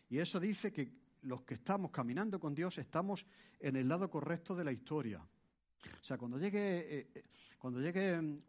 [0.10, 3.26] Y eso dice que los que estamos caminando con Dios estamos
[3.60, 5.20] en el lado correcto de la historia.
[5.20, 7.24] O sea, cuando llegue, eh, eh,
[7.58, 8.42] cuando llegue mm,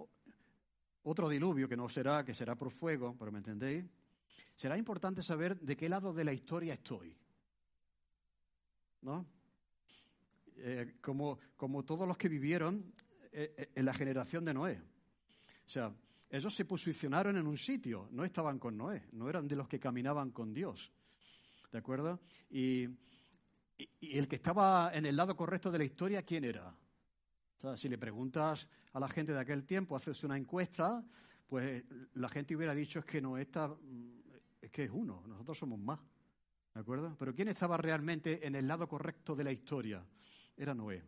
[1.04, 3.84] otro diluvio, que no será, que será por fuego, pero me entendéis,
[4.56, 7.16] será importante saber de qué lado de la historia estoy.
[9.02, 9.26] ¿No?
[10.56, 12.94] Eh, como, como todos los que vivieron
[13.32, 14.80] eh, eh, en la generación de Noé.
[15.66, 15.92] O sea,
[16.30, 19.78] ellos se posicionaron en un sitio, no estaban con Noé, no eran de los que
[19.78, 20.90] caminaban con Dios.
[21.70, 22.20] ¿De acuerdo?
[22.50, 22.88] Y,
[23.76, 26.74] y, el que estaba en el lado correcto de la historia, ¿quién era?
[27.76, 31.02] Si le preguntas a la gente de aquel tiempo, haces una encuesta,
[31.46, 31.82] pues
[32.14, 34.20] la gente hubiera dicho es que Noé está, mm,
[34.60, 36.00] es que es uno, nosotros somos más.
[36.74, 37.16] ¿De acuerdo?
[37.18, 40.04] Pero ¿quién estaba realmente en el lado correcto de la historia?
[40.56, 41.02] era Noé.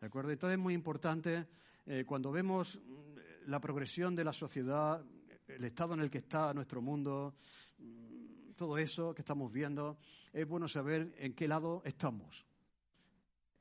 [0.00, 0.30] ¿De acuerdo?
[0.30, 1.46] Entonces es muy importante
[1.86, 5.04] eh, cuando vemos mm, la progresión de la sociedad,
[5.46, 7.34] el estado en el que está nuestro mundo,
[7.78, 9.98] mm, todo eso que estamos viendo,
[10.32, 12.44] es bueno saber en qué lado estamos.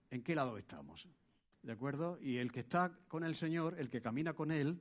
[0.09, 1.07] En qué lado estamos.
[1.61, 2.17] ¿De acuerdo?
[2.21, 4.79] Y el que está con el Señor, el que camina con Él,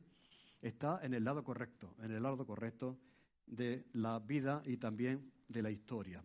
[0.61, 2.99] está en el lado correcto, en el lado correcto
[3.47, 6.23] de la vida y también de la historia.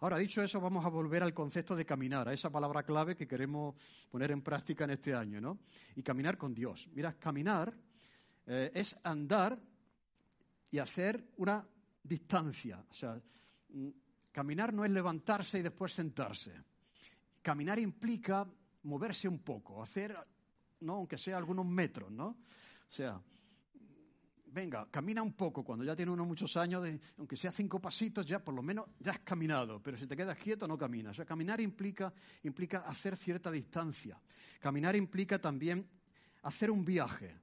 [0.00, 3.26] Ahora, dicho eso, vamos a volver al concepto de caminar, a esa palabra clave que
[3.26, 3.74] queremos
[4.10, 5.60] poner en práctica en este año, ¿no?
[5.96, 6.88] Y caminar con Dios.
[6.92, 7.74] Mira, caminar
[8.46, 9.58] eh, es andar
[10.70, 11.66] y hacer una
[12.02, 12.84] distancia.
[12.90, 13.18] O sea,
[13.70, 13.88] mm,
[14.30, 16.52] caminar no es levantarse y después sentarse.
[17.40, 18.46] Caminar implica
[18.84, 20.16] moverse un poco, hacer,
[20.80, 20.94] ¿no?
[20.94, 22.26] aunque sea algunos metros, ¿no?
[22.26, 23.20] O sea,
[24.54, 28.38] venga, camina un poco, cuando ya tiene unos muchos años, aunque sea cinco pasitos, ya
[28.38, 31.10] por lo menos ya has caminado, pero si te quedas quieto no caminas.
[31.10, 32.12] O sea, caminar implica,
[32.44, 34.20] implica hacer cierta distancia.
[34.60, 35.86] Caminar implica también
[36.42, 37.36] hacer un viaje,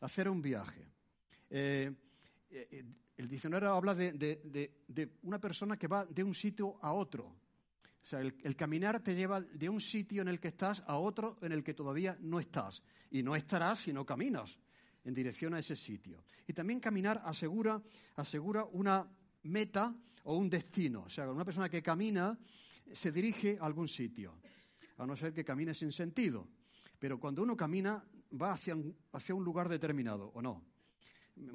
[0.00, 0.86] hacer un viaje.
[1.48, 1.90] Eh,
[2.50, 2.84] eh,
[3.16, 7.34] el diccionario habla de, una persona que va de un sitio a otro.
[8.02, 11.38] O sea, el, caminar te lleva de un sitio en el que estás a otro
[11.40, 12.82] en el que todavía no estás.
[13.10, 14.58] Y no estarás si no caminas
[15.04, 16.24] en dirección a ese sitio.
[16.46, 17.80] Y también caminar asegura,
[18.16, 19.08] asegura una
[19.44, 21.04] meta o un destino.
[21.04, 22.36] O sea, una persona que camina
[22.92, 24.34] se dirige a algún sitio,
[24.98, 26.48] a no ser que camine sin sentido.
[26.98, 28.04] Pero cuando uno camina
[28.40, 28.76] va hacia
[29.12, 30.64] hacia un lugar determinado, ¿o no?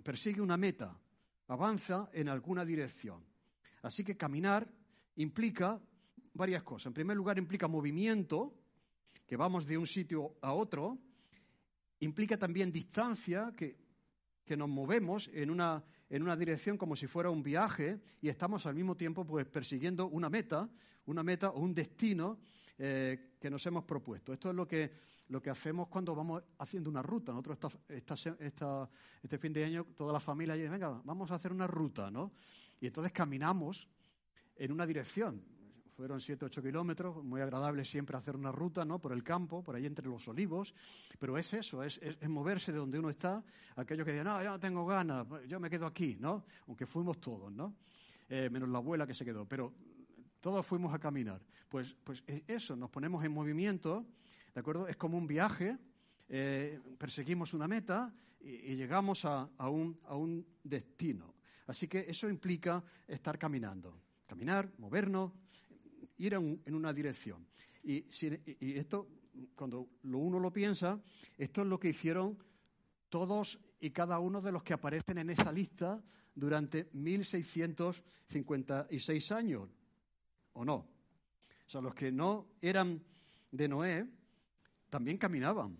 [0.04, 0.98] Persigue una meta,
[1.48, 3.24] avanza en alguna dirección.
[3.82, 4.68] Así que caminar
[5.16, 5.80] implica
[6.38, 6.88] varias cosas.
[6.88, 8.54] En primer lugar, implica movimiento,
[9.26, 10.98] que vamos de un sitio a otro,
[12.00, 13.86] implica también distancia, que,
[14.56, 18.76] nos movemos en una, en una dirección como si fuera un viaje y estamos al
[18.76, 20.70] mismo tiempo pues, persiguiendo una meta,
[21.06, 22.40] una meta o un destino
[22.78, 24.32] eh, que nos hemos propuesto.
[24.32, 24.90] Esto es lo que,
[25.28, 27.34] lo que hacemos cuando vamos haciendo una ruta.
[27.34, 28.90] Nosotros esta,
[29.22, 32.32] este fin de año, toda la familia dice, venga, vamos a hacer una ruta, ¿no?
[32.80, 33.90] Y entonces caminamos
[34.56, 35.44] en una dirección
[35.98, 39.00] fueron 7, 8 kilómetros, muy agradable siempre hacer una ruta, ¿no?
[39.00, 40.76] Por el campo, por ahí entre los olivos,
[41.18, 43.44] pero es eso, es, moverse de donde uno está,
[43.76, 46.46] aquellos que dicen, no, yo no tengo ganas, yo me quedo aquí, ¿no?
[46.68, 47.74] Aunque fuimos todos, ¿no?
[48.30, 49.74] Eh, menos la abuela que se quedó, pero
[50.40, 51.42] todos fuimos a caminar.
[51.68, 54.06] Pues, pues eso, nos ponemos en movimiento,
[54.54, 54.88] ¿de acuerdo?
[54.88, 55.80] Es como un viaje,
[56.30, 61.34] eh, perseguimos una meta y, llegamos a, un, a un destino.
[61.66, 64.00] Así que eso implica estar caminando.
[64.28, 65.32] Caminar, movernos,
[66.18, 67.46] ir en, una dirección.
[67.84, 68.06] Y,
[68.60, 69.08] esto,
[69.56, 71.00] cuando uno lo piensa,
[71.38, 72.40] esto es lo que hicieron
[73.10, 76.04] todos y cada uno de los que aparecen en esa lista
[76.34, 79.70] durante 1656 años,
[80.54, 80.76] ¿o no?
[80.76, 83.04] O sea, los que no eran
[83.52, 84.08] de Noé
[84.90, 85.78] también caminaban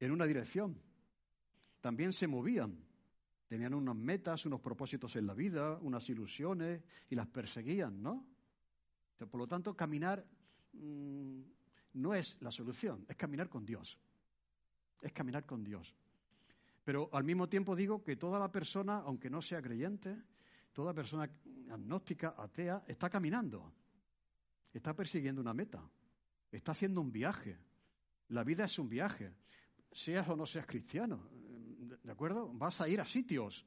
[0.00, 0.76] en una dirección,
[1.80, 2.83] también se movían.
[3.54, 8.26] Tenían unas metas, unos propósitos en la vida, unas ilusiones y las perseguían, ¿no?
[9.30, 10.26] por lo tanto, caminar
[10.72, 11.40] mm,
[11.92, 13.96] no es la solución, es caminar con Dios.
[15.00, 15.94] Es caminar con Dios.
[16.82, 20.20] Pero al mismo tiempo digo que toda la persona, aunque no sea creyente,
[20.72, 21.30] toda persona
[21.70, 23.72] agnóstica, atea, está caminando,
[24.72, 25.80] está persiguiendo una meta,
[26.50, 27.56] está haciendo un viaje.
[28.30, 29.32] La vida es un viaje,
[29.92, 31.30] seas o no seas cristiano.
[32.04, 32.48] ¿De acuerdo?
[32.52, 33.64] Vas a ir a sitios,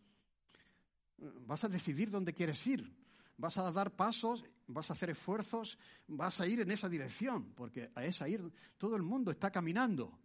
[1.18, 2.96] vas a decidir dónde quieres ir,
[3.36, 7.92] vas a dar pasos, vas a hacer esfuerzos, vas a ir en esa dirección, porque
[7.96, 10.18] a esa ir todo el mundo está caminando.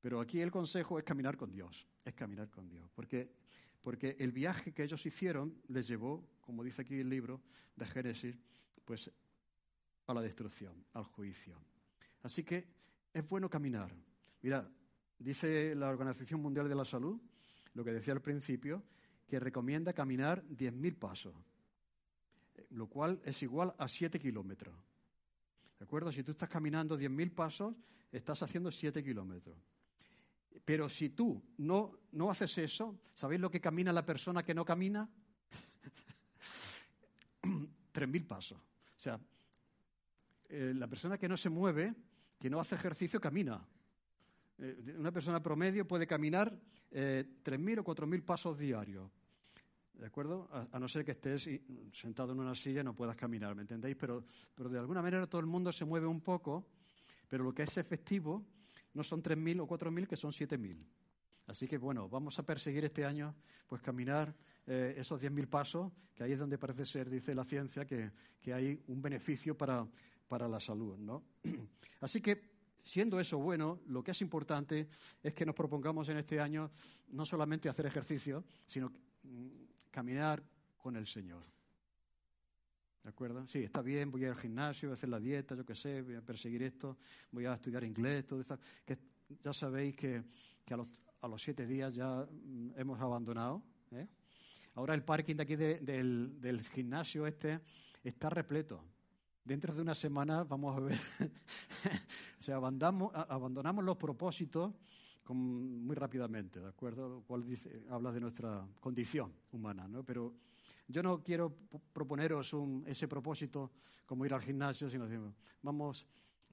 [0.00, 3.34] Pero aquí el consejo es caminar con Dios, es caminar con Dios, porque,
[3.82, 7.42] porque el viaje que ellos hicieron les llevó, como dice aquí el libro
[7.74, 8.38] de Génesis,
[8.84, 9.10] pues
[10.06, 11.56] a la destrucción, al juicio.
[12.22, 12.66] Así que
[13.12, 13.92] es bueno caminar.
[14.42, 14.68] Mira,
[15.20, 17.20] Dice la Organización Mundial de la Salud,
[17.74, 18.82] lo que decía al principio,
[19.28, 21.34] que recomienda caminar 10.000 pasos,
[22.70, 24.74] lo cual es igual a 7 kilómetros.
[25.78, 26.10] ¿De acuerdo?
[26.10, 27.76] Si tú estás caminando 10.000 pasos,
[28.10, 29.58] estás haciendo 7 kilómetros.
[30.64, 34.64] Pero si tú no, no haces eso, ¿sabéis lo que camina la persona que no
[34.64, 35.06] camina?
[37.42, 38.58] 3.000 pasos.
[38.58, 39.20] O sea,
[40.48, 41.94] eh, la persona que no se mueve,
[42.38, 43.62] que no hace ejercicio, camina.
[44.60, 46.54] Eh, una persona promedio puede caminar
[46.90, 49.10] eh, 3.000 o 4.000 pasos diarios.
[49.94, 50.48] ¿De acuerdo?
[50.72, 51.48] A, no ser que estés
[51.92, 53.96] sentado en una silla y no puedas caminar, ¿me entendéis?
[53.96, 56.66] Pero, pero de alguna manera todo el mundo se mueve un poco,
[57.28, 58.42] pero lo que es efectivo
[58.94, 60.82] no son 3.000 o 4.000, que son 7.000.
[61.46, 63.34] Así que bueno, vamos a perseguir este año,
[63.66, 64.34] pues caminar
[64.66, 68.54] eh, esos 10.000 pasos, que ahí es donde parece ser, dice la ciencia, que, que
[68.54, 69.86] hay un beneficio para,
[70.28, 71.24] para la salud, ¿no?
[72.00, 72.49] Así que
[72.90, 74.88] siendo eso bueno, lo que es importante
[75.22, 76.72] es que nos propongamos en este año
[77.10, 78.90] no solamente hacer ejercicio, sino
[79.22, 79.48] mm,
[79.92, 80.42] caminar
[80.76, 81.44] con el Señor.
[83.04, 83.46] ¿De acuerdo?
[83.46, 85.76] Sí, está bien, voy a ir al gimnasio, voy a hacer la dieta, yo qué
[85.76, 86.98] sé, voy a perseguir esto,
[87.30, 88.58] voy a estudiar inglés, todo esto.
[88.84, 88.98] Que
[89.40, 90.24] ya sabéis que,
[90.70, 93.62] a, los, siete días ya mm, hemos abandonado.
[93.92, 94.08] ¿eh?
[94.74, 97.60] Ahora el parking de aquí del, del gimnasio este
[98.02, 98.84] está repleto
[99.44, 100.98] dentro de una semana vamos a ver,
[102.40, 104.72] o sea, abandonamos, abandonamos los propósitos
[105.34, 107.22] muy rápidamente, ¿de acuerdo?
[107.26, 110.02] Cual dice, habla de nuestra condición humana, ¿no?
[110.02, 110.34] Pero
[110.88, 111.54] yo no quiero
[111.92, 113.70] proponeros un, ese propósito
[114.06, 115.20] como ir al gimnasio, sino decir,
[115.62, 116.04] vamos,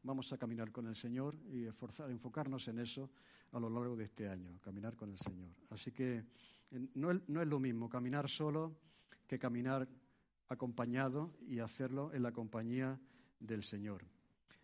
[0.04, 3.10] vamos a caminar con el Señor y esforzar, enfocarnos en eso
[3.52, 5.50] a lo largo de este año, caminar con el Señor.
[5.72, 6.24] Así que
[6.94, 8.78] no no es lo mismo caminar solo
[9.26, 9.88] que caminar
[10.50, 13.00] acompañado y hacerlo en la compañía
[13.40, 14.06] del Señor.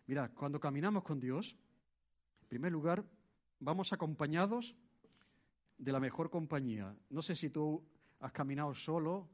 [0.06, 1.56] Mira, cuando caminamos con Dios,
[2.42, 3.04] en primer lugar,
[3.60, 4.76] vamos acompañados
[5.78, 6.94] de la mejor compañía.
[7.10, 7.82] No sé si tú
[8.20, 9.28] has caminado solo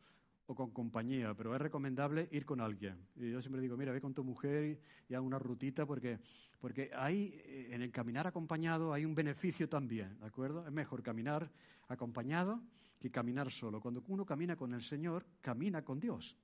[0.47, 3.07] o con compañía, pero es recomendable ir con alguien.
[3.15, 6.19] Y yo siempre digo, mira, ve con tu mujer y haz una rutita porque,
[6.59, 10.67] porque hay, eh, en el caminar acompañado hay un beneficio también, ¿de acuerdo?
[10.67, 11.51] Es mejor caminar
[11.87, 12.61] acompañado
[13.01, 13.81] que caminar solo.
[13.81, 16.37] Cuando uno camina con el Señor, camina con Dios.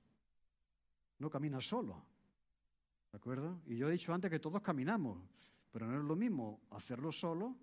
[1.19, 2.03] No camina solo.
[3.11, 3.61] ¿De acuerdo?
[3.67, 5.19] Y yo he dicho antes que todos caminamos,
[5.71, 7.55] pero no es lo mismo hacerlo solo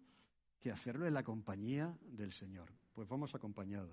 [0.60, 2.70] que hacerlo en la compañía del Señor.
[2.94, 3.90] Pues vamos acompañados.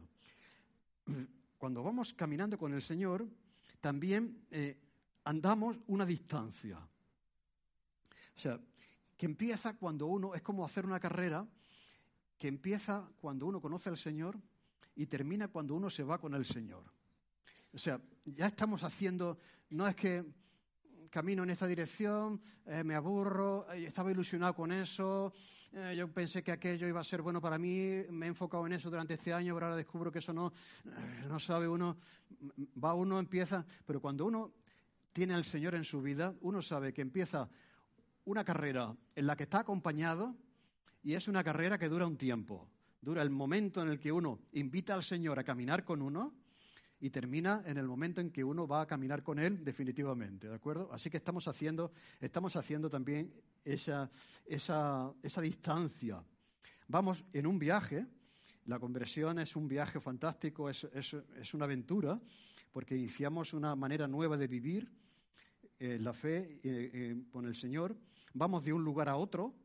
[1.58, 3.28] Cuando vamos caminando con el Señor,
[3.82, 4.78] también eh,
[5.24, 6.78] andamos una distancia.
[6.78, 8.60] O sea,
[9.18, 11.46] que empieza cuando uno, es como hacer una carrera,
[12.40, 14.40] que empieza cuando uno conoce al Señor
[14.96, 16.84] y termina cuando uno se va con el Señor.
[17.74, 20.26] O sea, ya estamos haciendo, no es que
[21.10, 25.34] camino en esta dirección, eh, me aburro, eh, estaba ilusionado con eso,
[25.74, 28.74] eh, yo pensé que aquello iba a ser bueno para mí, me he enfocado en
[28.74, 30.54] eso durante este año, pero ahora descubro que eso no,
[31.28, 31.98] no sabe uno,
[32.82, 34.54] va uno, empieza, pero cuando uno
[35.12, 37.50] tiene al Señor en su vida, uno sabe que empieza
[38.26, 40.36] una carrera en la que está acompañado
[41.04, 42.70] y es una carrera que dura un tiempo.
[43.02, 46.36] Dura el momento en el que uno invita al Señor a caminar con uno
[47.00, 50.54] y termina en el momento en que uno va a caminar con Él definitivamente, ¿de
[50.54, 50.88] acuerdo?
[50.94, 53.34] Así que estamos haciendo, estamos haciendo también
[53.66, 54.12] esa,
[54.46, 56.24] esa, esa distancia.
[56.88, 58.06] Vamos en un viaje,
[58.66, 62.22] la conversión es un viaje fantástico, es, es, es una aventura,
[62.72, 64.92] porque iniciamos una manera nueva de vivir
[65.80, 67.98] eh, la fe eh, eh, con el Señor.
[68.36, 69.56] Vamos de un lugar a otro,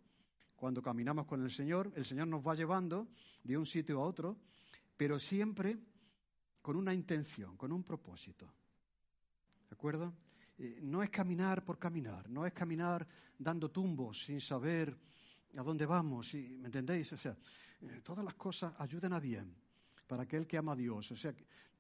[0.57, 3.09] cuando caminamos con el Señor, el Señor nos va llevando
[3.45, 4.37] de un sitio a otro,
[4.97, 5.79] pero siempre
[6.63, 8.47] con una intención, con un propósito.
[9.69, 10.15] ¿De acuerdo?
[10.59, 13.07] Eh, no es caminar por caminar, no es caminar
[13.39, 14.97] dando tumbos sin saber
[15.57, 17.13] a dónde vamos, ¿me entendéis?
[17.13, 17.37] O sea,
[17.83, 19.55] eh, todas las cosas ayudan a bien
[20.07, 21.11] para aquel que ama a Dios.
[21.11, 21.35] O sea,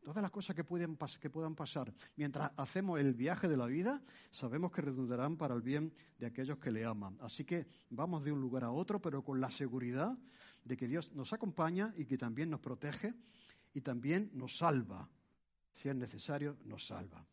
[0.06, 4.00] todas las cosas que, pueden que puedan pasar mientras hacemos el viaje de la vida,
[4.30, 7.18] sabemos que redundarán para el bien de aquellos que le aman.
[7.20, 10.16] Así que vamos de un lugar a otro, pero con la seguridad
[10.62, 13.14] de que Dios nos acompaña y que también nos protege
[13.74, 15.08] y también nos salva.
[15.74, 17.26] Si es necesario, nos salva.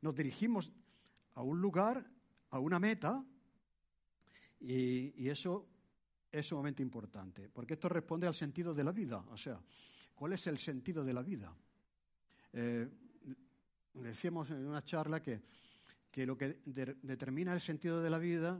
[0.00, 0.72] Nos dirigimos
[1.34, 2.10] a un lugar,
[2.50, 3.24] a una meta,
[4.58, 5.64] y, eso
[6.32, 9.24] es sumamente importante, porque esto responde al sentido de la vida.
[9.30, 9.60] O sea,
[10.16, 11.54] ¿cuál es el sentido de la vida?
[12.58, 12.88] Eh,
[13.92, 15.42] decíamos en una charla que,
[16.24, 18.58] lo que determina el sentido de la vida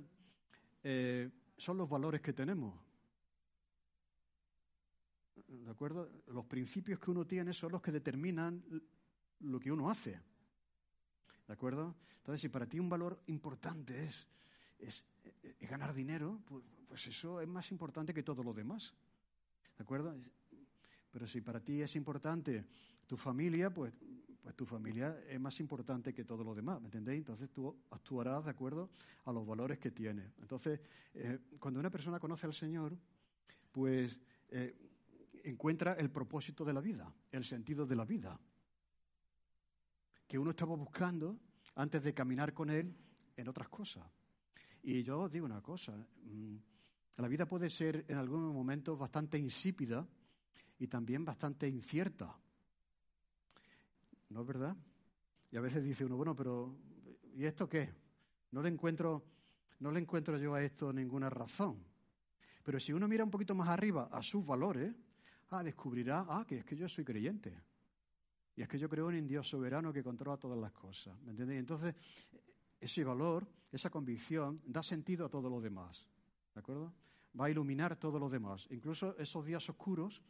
[0.82, 2.74] eh, son los valores que tenemos.
[5.48, 6.10] ¿de acuerdo?
[6.26, 8.62] Los principios que uno tiene son los que determinan
[9.40, 10.20] lo que uno hace.
[11.46, 11.96] ¿De acuerdo?
[12.18, 14.26] Entonces, si para ti un valor importante es,
[14.78, 15.06] es,
[15.60, 18.92] ganar dinero, pues, pues, eso es más importante que todo lo demás.
[19.78, 20.14] ¿De acuerdo?
[21.10, 22.66] Pero si para ti es importante
[23.06, 23.92] tu familia, pues,
[24.42, 27.18] pues tu familia es más importante que todo lo demás, ¿me entendéis?
[27.18, 28.90] Entonces tú actuarás de acuerdo
[29.24, 30.32] a los valores que tiene.
[30.40, 30.80] Entonces,
[31.14, 32.96] eh, cuando una persona conoce al Señor,
[33.72, 34.74] pues eh,
[35.44, 38.38] encuentra el propósito de la vida, el sentido de la vida,
[40.26, 41.38] que uno estaba buscando
[41.76, 42.94] antes de caminar con él
[43.36, 44.04] en otras cosas.
[44.82, 46.56] Y yo os digo una cosa, mm,
[47.16, 50.06] la vida puede ser en algunos momentos bastante insípida
[50.78, 52.36] y también bastante incierta.
[54.28, 54.76] ¿No es verdad?
[55.50, 56.76] Y a veces dice uno, bueno, pero
[57.34, 57.92] ¿y esto qué?
[58.50, 59.24] No le encuentro,
[59.80, 61.84] no le encuentro yo a esto ninguna razón.
[62.62, 64.94] Pero si uno mira un poquito más arriba a sus valores,
[65.50, 67.62] ah, descubrirá, ah, que es que yo soy creyente.
[68.56, 71.16] Y es que yo creo en un Dios soberano que controla todas las cosas.
[71.22, 71.94] ¿Me entonces,
[72.80, 76.08] ese valor, esa convicción, da sentido a todo lo demás.
[76.54, 76.92] ¿De acuerdo?
[77.38, 78.66] Va a iluminar todo lo demás.
[78.70, 80.22] Incluso esos días oscuros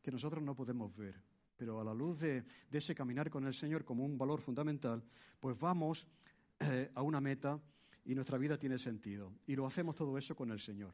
[0.00, 1.20] que nosotros no podemos ver.
[1.56, 5.02] Pero a la luz de, ese caminar con el Señor como un valor fundamental,
[5.38, 6.06] pues vamos
[6.60, 7.60] eh, a una meta
[8.04, 9.32] y nuestra vida tiene sentido.
[9.46, 10.92] Y lo hacemos todo eso con el Señor.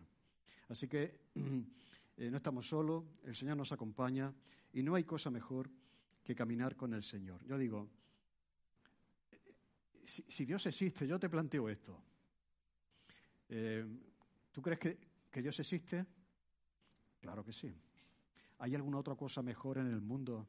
[0.68, 1.20] Así que
[2.16, 4.32] eh, no estamos solos, el Señor nos acompaña
[4.72, 5.70] y no hay cosa mejor
[6.22, 7.42] que caminar con el Señor.
[7.46, 7.88] Yo digo,
[10.04, 12.02] si, Dios existe, yo te planteo esto.
[13.48, 13.86] Eh,
[14.52, 16.04] ¿Tú crees que Dios existe?
[17.20, 17.74] Claro que sí.
[18.58, 20.48] ¿Hay alguna otra cosa mejor en el mundo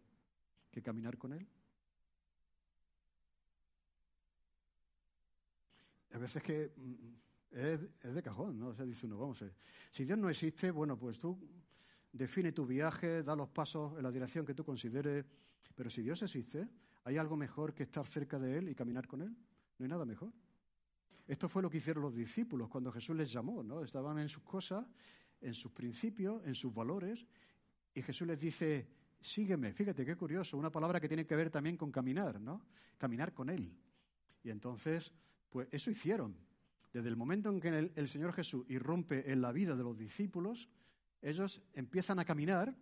[0.71, 1.47] que caminar con Él?
[6.11, 8.67] A veces que mm, es, de cajón, ¿no?
[8.69, 9.55] O sea, dice uno, vamos a ver.
[9.91, 11.37] Si Dios no existe, bueno, pues tú
[12.11, 15.25] define tu viaje, da los pasos en la dirección que tú consideres
[15.79, 16.67] pero si Dios existe,
[17.05, 19.33] ¿hay algo mejor que estar cerca de Él y caminar con Él?
[19.77, 20.33] No hay nada mejor.
[21.25, 23.81] Esto fue lo que hicieron los discípulos cuando Jesús les llamó, ¿no?
[23.81, 24.85] Estaban en sus cosas,
[25.39, 27.25] en sus principios, en sus valores,
[27.93, 28.87] y Jesús les dice,
[29.21, 29.73] sígueme.
[29.73, 32.61] Fíjate qué curioso, una palabra que tiene que ver también con caminar, ¿no?
[32.97, 33.75] Caminar con Él.
[34.43, 35.11] Y entonces,
[35.49, 36.37] pues eso hicieron.
[36.91, 40.69] Desde el momento en que el, Señor Jesús irrumpe en la vida de los discípulos,
[41.21, 42.75] ellos empiezan a caminar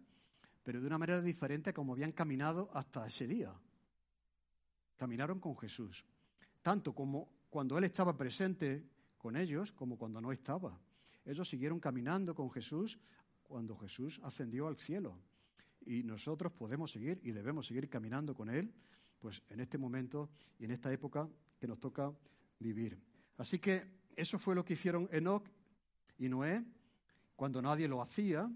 [0.68, 3.54] pero de una manera diferente a como habían caminado hasta ese día.
[4.98, 6.04] Caminaron con Jesús,
[6.62, 8.86] tanto como cuando Él estaba presente
[9.18, 10.78] con ellos, como cuando no estaba.
[11.24, 13.00] Ellos siguieron caminando con Jesús
[13.48, 15.18] cuando Jesús ascendió al cielo.
[15.86, 18.74] Y nosotros podemos seguir y debemos seguir caminando con Él,
[19.20, 20.30] pues en este momento
[20.60, 21.30] y en esta época
[21.60, 22.14] que nos toca
[22.60, 23.00] vivir.
[23.38, 25.48] Así que eso fue lo que hicieron Enoch
[26.18, 26.64] y Noé
[27.36, 28.52] cuando nadie lo hacía,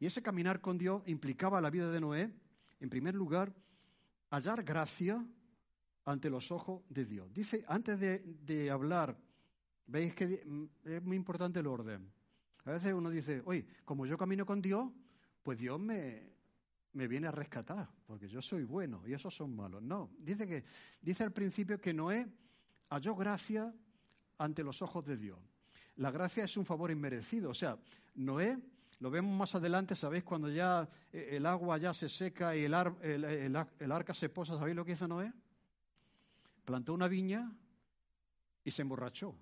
[0.00, 2.32] y ese caminar con Dios implicaba la vida de Noé,
[2.80, 3.54] en primer lugar,
[4.30, 5.24] hallar gracia
[6.04, 7.32] ante los ojos de Dios.
[7.32, 9.16] Dice, antes de, hablar,
[9.86, 10.44] veis que
[10.84, 12.10] es muy importante el orden.
[12.64, 14.90] A veces uno dice, oye, como yo camino con Dios,
[15.42, 16.32] pues Dios me,
[16.92, 19.82] me viene a rescatar, porque yo soy bueno y esos son malos.
[19.82, 20.64] No, dice que
[21.00, 22.26] dice al principio que Noé
[22.90, 23.74] halló gracia
[24.38, 25.38] ante los ojos de Dios.
[25.96, 27.78] La gracia es un favor inmerecido, o sea,
[28.14, 28.58] Noé
[29.02, 30.22] lo vemos más adelante, ¿sabéis?
[30.22, 34.84] Cuando ya eh, el agua ya se seca y el, arca se posa, ¿sabéis lo
[34.84, 35.32] que hizo Noé?
[36.64, 37.50] Plantó una viña
[38.62, 39.34] y se emborrachó.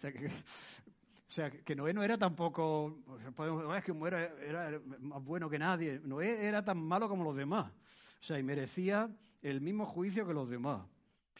[1.76, 3.02] Noé no era tampoco,
[3.34, 6.00] podemos, es que era, era más bueno que nadie.
[6.02, 7.70] Noé era tan malo como los demás.
[7.70, 9.10] O sea, y merecía
[9.42, 10.86] el mismo juicio que los demás.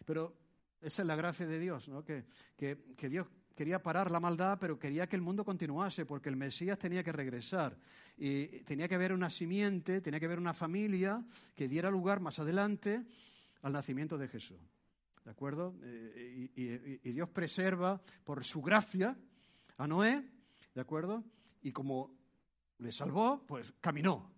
[0.05, 0.37] Pero
[0.81, 2.05] esa es la gracia de Dios, ¿no?
[2.05, 2.25] Que,
[2.57, 6.37] que, que Dios quería parar la maldad, pero quería que el mundo continuase, porque el
[6.37, 7.77] Mesías tenía que regresar.
[8.17, 11.23] Y tenía que haber una simiente, tenía que haber una familia
[11.55, 13.05] que diera lugar más adelante
[13.63, 14.59] al nacimiento de Jesús.
[15.25, 15.75] ¿De acuerdo?
[15.83, 19.17] Eh, y, Dios preserva por su gracia
[19.81, 20.23] a Noé,
[20.75, 21.25] ¿de acuerdo?
[21.63, 22.15] Y como
[22.79, 24.31] le salvó, pues caminó.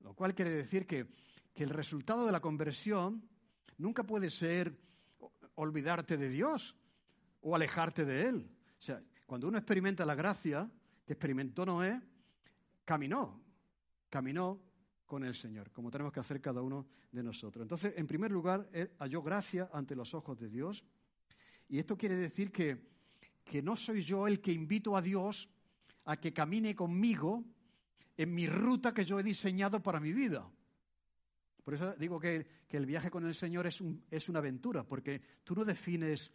[0.00, 1.06] Lo cual quiere decir que,
[1.54, 3.22] que el resultado de la conversión
[3.78, 4.76] nunca puede ser
[5.54, 6.74] olvidarte de Dios,
[7.42, 8.50] o alejarte de Él.
[8.78, 10.68] O sea, cuando uno experimenta la gracia
[11.04, 12.00] que experimentó Noé,
[12.84, 13.40] caminó,
[14.10, 14.60] caminó
[15.06, 17.62] con el Señor, como tenemos que hacer cada uno de nosotros.
[17.62, 18.68] Entonces, en primer lugar,
[18.98, 20.82] halló gracia ante los ojos de Dios.
[21.68, 22.91] Y esto quiere decir que,
[23.44, 25.48] que no soy yo el que invito a Dios
[26.04, 27.44] a que camine conmigo
[28.16, 30.48] en mi ruta que yo he diseñado para mi vida.
[31.64, 34.82] Por eso digo que, que el viaje con el Señor es, un, es una aventura,
[34.84, 36.32] porque tú no defines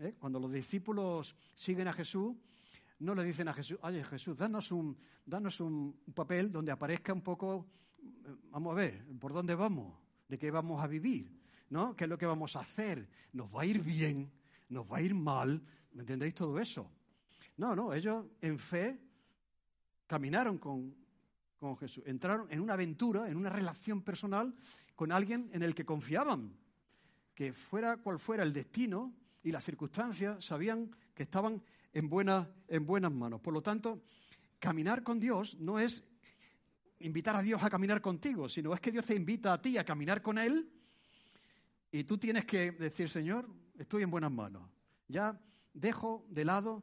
[0.00, 0.14] ¿eh?
[0.18, 2.36] Cuando los discípulos siguen a Jesús,
[3.00, 7.22] no le dicen a Jesús, oye Jesús, danos un, danos un papel donde aparezca un
[7.22, 7.66] poco,
[7.98, 9.98] eh, vamos a ver, por dónde vamos,
[10.28, 11.30] de qué vamos a vivir,
[11.70, 11.94] ¿no?
[11.94, 13.08] ¿Qué es lo que vamos a hacer?
[13.32, 14.30] ¿Nos va a ir bien?
[14.68, 15.62] ¿Nos va a ir mal?
[15.96, 16.90] ¿Me entendéis todo eso?
[17.56, 19.00] No, no, ellos en fe
[20.06, 20.94] caminaron con,
[21.58, 24.54] con Jesús, entraron en una aventura, en una relación personal
[24.94, 26.54] con alguien en el que confiaban,
[27.34, 31.62] que fuera cual fuera el destino, y las circunstancias sabían que estaban
[31.94, 32.10] en,
[32.68, 33.40] en buenas manos.
[33.40, 34.02] Por lo tanto,
[34.58, 36.04] caminar con Dios no es
[36.98, 39.84] invitar a Dios a caminar contigo, sino es que Dios te invita a ti a
[39.84, 40.70] caminar con Él
[41.90, 44.68] y tú tienes que decir, Señor, estoy en buenas manos.
[45.08, 45.40] Ya
[45.76, 46.82] dejo de lado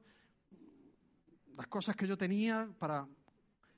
[1.55, 3.07] las cosas que yo tenía para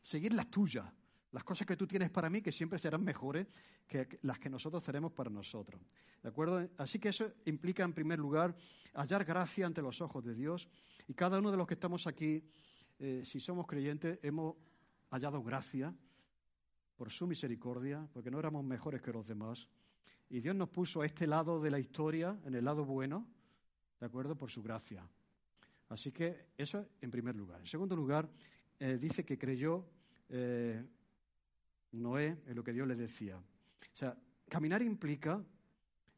[0.01, 0.85] seguir las tuyas,
[1.31, 3.47] las cosas que tú tienes para mí, que siempre serán mejores
[3.87, 5.81] que las que nosotros tenemos para nosotros.
[6.21, 6.69] ¿De acuerdo?
[6.77, 8.55] Así que eso implica, en primer lugar,
[8.93, 10.67] hallar gracia ante los ojos de Dios.
[11.07, 12.43] Y cada uno de los que estamos aquí
[12.97, 14.55] eh, si somos creyentes, hemos
[15.11, 15.93] hallado gracia
[16.95, 19.67] por su misericordia, porque no éramos mejores que los demás.
[20.29, 23.27] Y Dios nos puso a este lado de la historia, en el lado bueno,
[24.05, 24.35] ¿de acuerdo?
[24.35, 25.03] Por su gracia.
[25.89, 27.59] Así que eso en primer lugar.
[27.61, 28.29] En segundo lugar,
[28.77, 29.83] eh, dice que creyó
[30.29, 30.85] eh,
[31.93, 33.35] Noé en lo que Dios le decía.
[33.35, 34.15] O sea,
[34.47, 35.43] caminar implica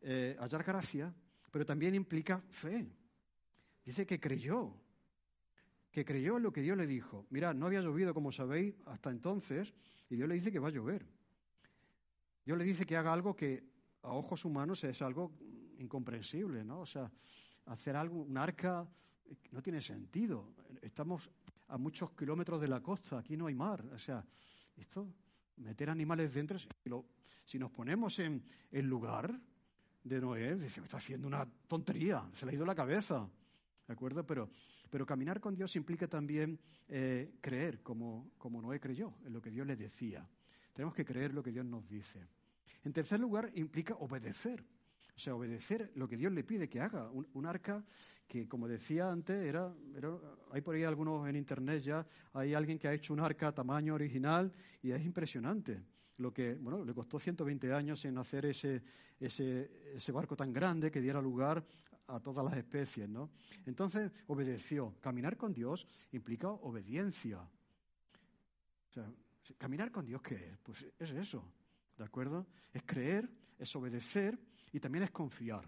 [0.01, 1.15] eh, hallar gracia,
[1.49, 2.91] pero también implica fe.
[3.85, 4.73] Dice que creyó,
[5.89, 7.25] que creyó en lo que Dios le dijo.
[7.29, 9.73] Mira, no había llovido, como sabéis, hasta entonces,
[10.09, 11.05] y Dios le dice que va a llover.
[12.43, 13.63] Dios le dice que haga algo que
[14.01, 15.31] a ojos humanos es algo
[15.79, 16.81] incomprensible, ¿no?
[16.81, 17.09] O sea,
[17.67, 18.87] hacer algo, un arca,
[19.51, 20.53] no tiene sentido.
[20.81, 21.29] Estamos
[21.67, 23.83] a muchos kilómetros de la costa, aquí no hay mar.
[23.93, 24.23] O sea,
[24.75, 25.07] esto,
[25.57, 26.57] meter animales dentro,
[27.45, 29.39] si nos ponemos en el lugar
[30.03, 33.29] de Noé, dice, está haciendo una tontería, se le ha ido la cabeza.
[33.87, 34.25] ¿De acuerdo?
[34.25, 34.49] Pero,
[34.89, 36.59] pero caminar con Dios implica también
[36.89, 40.27] eh, creer, como, como Noé creyó, en lo que Dios le decía.
[40.73, 42.27] Tenemos que creer lo que Dios nos dice.
[42.83, 44.63] En tercer lugar, implica obedecer.
[45.17, 47.09] O sea, obedecer lo que Dios le pide que haga.
[47.09, 47.83] Un, arca
[48.27, 49.73] que, como decía antes, era,
[50.51, 53.95] hay por ahí algunos en internet ya, hay alguien que ha hecho un arca tamaño
[53.95, 54.53] original
[54.83, 55.81] y es impresionante.
[56.17, 58.83] Lo que, bueno, le costó 120 años en hacer ese,
[59.19, 61.65] ese, ese barco tan grande que diera lugar
[62.05, 63.31] a todas las especies, ¿no?
[63.65, 64.95] Entonces obedeció.
[65.01, 67.39] Caminar con Dios implica obediencia.
[67.39, 69.11] O sea,
[69.57, 70.57] caminar con Dios, ¿qué es?
[70.61, 71.43] Pues es eso,
[71.97, 72.47] ¿de acuerdo?
[72.73, 74.39] Es creer, es obedecer
[74.71, 75.67] y también es confiar.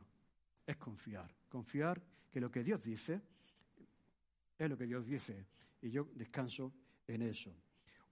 [0.65, 1.33] Es confiar.
[1.47, 2.01] Confiar
[2.31, 3.21] que lo que Dios dice
[4.57, 5.47] es lo que Dios dice.
[5.81, 6.73] Y yo descanso
[7.07, 7.55] en eso.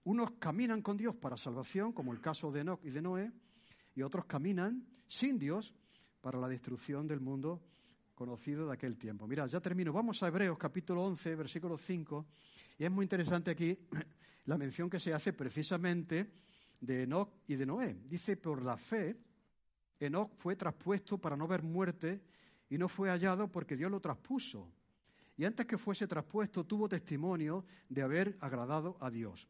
[0.04, 3.32] Unos caminan con Dios para salvación, como el caso de Enoch y de Noé,
[3.94, 5.74] y otros caminan sin Dios
[6.20, 7.62] para la destrucción del mundo
[8.14, 9.26] conocido de aquel tiempo.
[9.26, 9.92] Mira, ya termino.
[9.92, 12.26] Vamos a Hebreos capítulo 11, versículo 5,
[12.78, 13.78] y es muy interesante aquí
[14.46, 16.32] la mención que se hace precisamente
[16.80, 18.00] de Enoch y de Noé.
[18.04, 19.16] Dice, por la fe,
[20.00, 22.22] Enoch fue traspuesto para no ver muerte
[22.70, 24.70] y no fue hallado porque Dios lo traspuso.
[25.36, 29.48] Y antes que fuese traspuesto tuvo testimonio de haber agradado a Dios.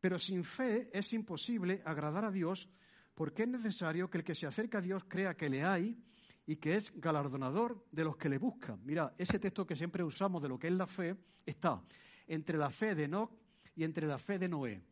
[0.00, 2.68] Pero sin fe es imposible agradar a Dios
[3.14, 6.00] porque es necesario que el que se acerca a Dios crea que le hay
[6.46, 8.80] y que es galardonador de los que le buscan.
[8.84, 11.82] Mira, ese texto que siempre usamos de lo que es la fe está
[12.28, 13.32] entre la fe de Enoch
[13.74, 14.82] y entre la fe de Noé.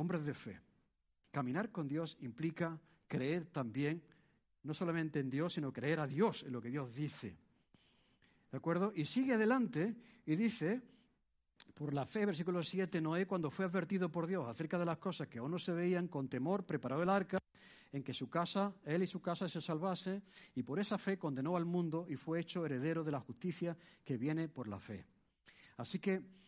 [0.00, 0.58] Hombres de fe.
[1.30, 4.02] Caminar con Dios implica creer también,
[4.62, 7.36] no solamente en Dios, sino creer a Dios en lo que Dios dice.
[8.50, 8.94] ¿De acuerdo?
[8.96, 9.94] Y sigue adelante
[10.24, 10.80] y dice,
[11.74, 15.28] por la fe, versículo 7, Noé, cuando fue advertido por Dios acerca de las cosas
[15.28, 17.36] que aún no se veían, con temor preparó el arca
[17.92, 20.22] en que su casa, él y su casa se salvase,
[20.54, 24.16] y por esa fe condenó al mundo y fue hecho heredero de la justicia que
[24.16, 25.04] viene por la fe.
[25.76, 26.39] Así que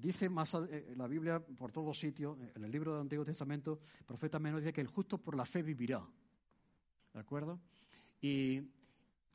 [0.00, 4.38] Dice más eh, la Biblia por todos sitios, en el libro del Antiguo Testamento, profeta
[4.38, 6.06] menos dice que el justo por la fe vivirá.
[7.12, 7.58] ¿De acuerdo?
[8.20, 8.62] Y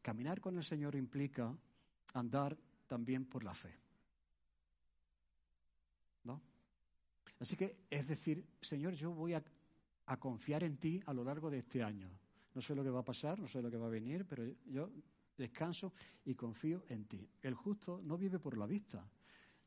[0.01, 1.53] caminar con el Señor implica
[2.13, 2.57] andar
[2.87, 3.75] también por la fe.
[6.23, 6.41] ¿No?
[7.39, 9.43] Así que es decir, Señor, yo voy a,
[10.05, 12.09] a confiar en ti a lo largo de este año.
[12.55, 14.45] No sé lo que va a pasar, no sé lo que va a venir, pero
[14.65, 14.89] yo
[15.37, 15.91] descanso
[16.23, 17.27] y confío en ti.
[17.41, 19.05] El justo no vive por la vista,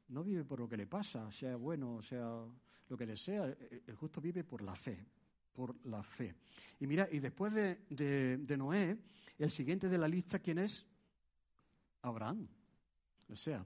[0.08, 2.44] no vive por lo que le pasa, sea bueno, sea
[2.88, 3.44] lo que desea,
[3.86, 5.04] el justo vive por la fe,
[5.52, 6.34] por la fe.
[6.80, 8.98] Y mira, y después de, Noé,
[9.38, 10.86] el siguiente de la lista, ¿quién es?
[12.02, 12.46] Abraham.
[13.28, 13.64] O sea,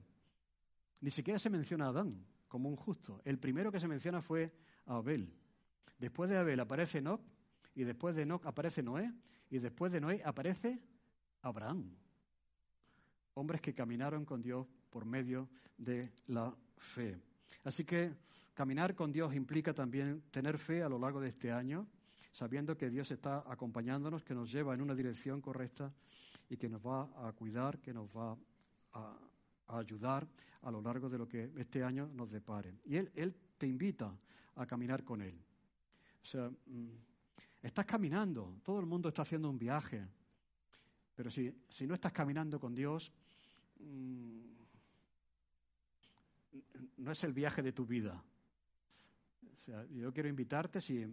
[1.01, 3.21] ni siquiera se menciona a Adán como un justo.
[3.23, 4.51] El primero que se menciona fue
[4.85, 5.31] Abel.
[5.99, 7.21] Después de Abel aparece Enoch,
[7.75, 9.13] y después de Enoch aparece Noé,
[9.49, 10.81] y después de Noé aparece
[11.43, 11.95] Abraham.
[13.35, 17.17] Hombres que caminaron con Dios por medio de la fe.
[17.63, 18.13] Así que
[18.53, 21.87] caminar con Dios implica también tener fe a lo largo de este año,
[22.31, 25.91] sabiendo que Dios está acompañándonos, que nos lleva en una dirección correcta
[26.49, 28.37] y que nos va a cuidar, que nos va
[28.93, 29.17] a,
[29.69, 30.27] ayudar
[30.63, 32.75] a lo largo de lo que este año nos depare.
[32.85, 34.13] Y Él, te invita
[34.55, 35.39] a caminar con Él.
[36.21, 36.89] O sea, mm,
[37.61, 40.05] estás caminando, todo el mundo está haciendo un viaje,
[41.15, 43.11] pero si, si no estás caminando con Dios,
[43.79, 44.60] mm,
[46.97, 48.23] no es el viaje de tu vida.
[49.89, 51.05] yo quiero invitarte, si,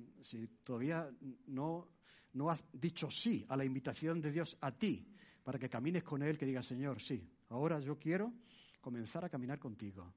[0.62, 1.10] todavía
[1.46, 1.88] no,
[2.34, 5.06] no has dicho sí a la invitación de Dios a ti,
[5.42, 8.32] para que camines con Él, que digas, Señor, sí, ahora yo quiero
[8.80, 10.12] comenzar a caminar contigo.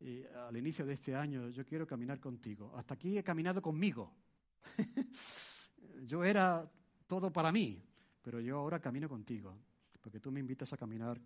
[0.00, 2.72] Y al inicio de este año yo quiero caminar contigo.
[2.74, 4.14] Hasta aquí he caminado conmigo.
[6.06, 6.68] yo era
[7.06, 7.82] todo para mí,
[8.22, 9.56] pero yo ahora camino contigo,
[10.00, 11.20] porque tú me invitas a caminar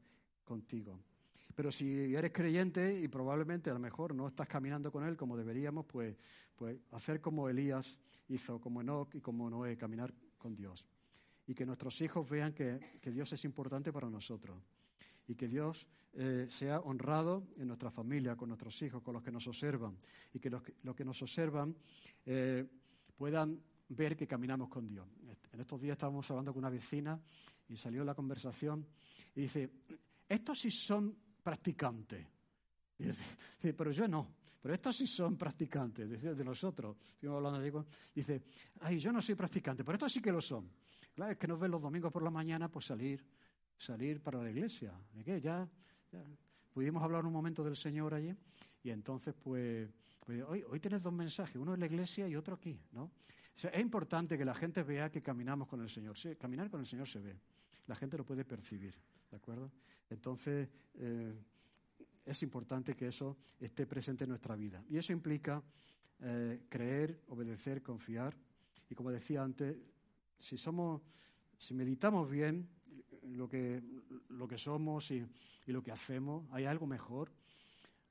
[0.44, 1.00] contigo.
[1.54, 5.36] Pero si eres creyente y probablemente a lo mejor no estás caminando con Él como
[5.36, 6.16] deberíamos, pues,
[6.56, 10.84] pues hacer como Elías hizo, como Enoch y como Noé, caminar con Dios.
[11.46, 14.56] Y que nuestros hijos vean que, Dios es importante para nosotros.
[15.28, 19.30] Y que Dios eh, sea honrado en nuestra familia, con nuestros hijos, con los que
[19.30, 19.96] nos observan.
[20.32, 21.76] Y que los que, que nos observan
[22.26, 22.66] eh,
[23.16, 25.06] puedan ver que caminamos con Dios.
[25.52, 27.20] En estos días estábamos hablando con una vecina
[27.68, 28.86] y salió la conversación
[29.34, 29.70] y dice,
[30.28, 32.26] estos sí son practicantes.
[32.98, 34.26] Dice, pero yo no.
[34.60, 36.96] Pero estos sí son practicantes, de nosotros.
[37.22, 38.42] hablando dice,
[38.80, 40.70] ay, yo no soy practicante, pero estos sí que lo son.
[41.14, 43.22] Claro, es que nos ven los domingos por la mañana, pues salir,
[43.76, 44.92] salir para la iglesia.
[45.12, 45.40] ¿De qué?
[45.40, 45.68] Ya,
[46.72, 48.34] pudimos hablar un momento del Señor allí
[48.82, 49.88] y entonces, pues,
[50.24, 53.10] pues, hoy, hoy tenés dos mensajes, uno en la iglesia y otro aquí, ¿no?
[53.56, 56.16] es importante que la gente vea que caminamos con el Señor.
[56.38, 57.36] caminar con el Señor se ve.
[57.86, 58.94] La gente lo puede percibir,
[59.34, 59.72] ¿de acuerdo?
[60.10, 61.34] Entonces, eh,
[62.24, 64.84] es importante que eso esté presente en nuestra vida.
[64.88, 65.60] Y eso implica
[66.20, 68.36] eh, creer, obedecer, confiar.
[68.88, 69.76] Y como decía antes,
[70.38, 71.02] si somos,
[71.58, 72.68] si meditamos bien
[73.22, 73.82] lo que,
[74.28, 75.26] lo que somos y,
[75.66, 77.32] y lo que hacemos, ¿hay algo mejor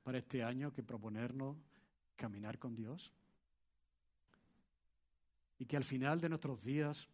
[0.02, 1.56] para este año que proponernos
[2.16, 3.14] caminar con Dios?
[5.58, 7.08] Y que al final de nuestros días,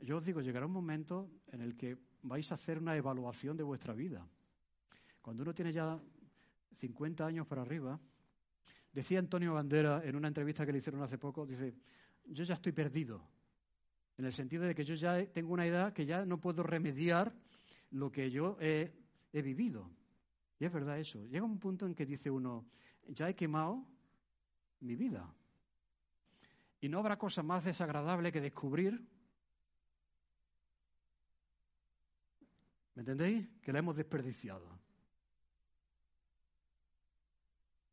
[0.00, 3.62] yo os digo, llegará un momento en el que vais a hacer una evaluación de
[3.62, 4.26] vuestra vida.
[5.20, 6.00] Cuando uno tiene ya
[6.78, 7.98] 50 años para arriba,
[8.92, 11.74] decía Antonio Bandera en una entrevista que le hicieron hace poco, dice,
[12.24, 13.22] yo ya estoy perdido,
[14.16, 17.34] en el sentido de que yo ya tengo una edad que ya no puedo remediar
[17.90, 18.92] lo que yo he,
[19.32, 19.90] he vivido.
[20.58, 21.24] Y es verdad eso.
[21.26, 22.66] Llega un punto en que dice uno,
[23.08, 23.84] ya he quemado
[24.80, 25.28] mi vida.
[26.80, 29.04] Y no habrá cosa más desagradable que descubrir,
[32.94, 33.48] ¿me entendéis?
[33.60, 34.66] Que la hemos desperdiciado.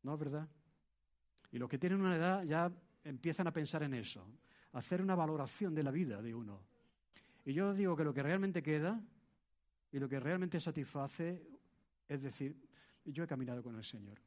[0.02, 0.48] ¿No es verdad?
[1.52, 2.72] Y los que tienen una edad ya
[3.04, 4.26] empiezan a pensar en eso,
[4.72, 6.62] a hacer una valoración de la vida de uno.
[7.44, 9.02] Y yo digo que lo que realmente queda
[9.92, 11.50] y lo que realmente satisface
[12.10, 12.56] es decir,
[13.04, 14.18] yo he caminado con el Señor.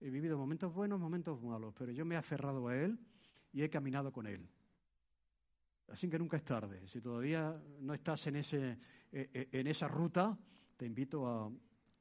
[0.00, 2.98] He vivido momentos buenos, momentos malos, pero yo me he aferrado a Él
[3.52, 4.48] y he caminado con Él.
[5.88, 6.86] Así que nunca es tarde.
[6.86, 8.78] Si todavía no estás en, ese,
[9.12, 10.36] eh, eh, en esa ruta,
[10.76, 11.50] te invito a,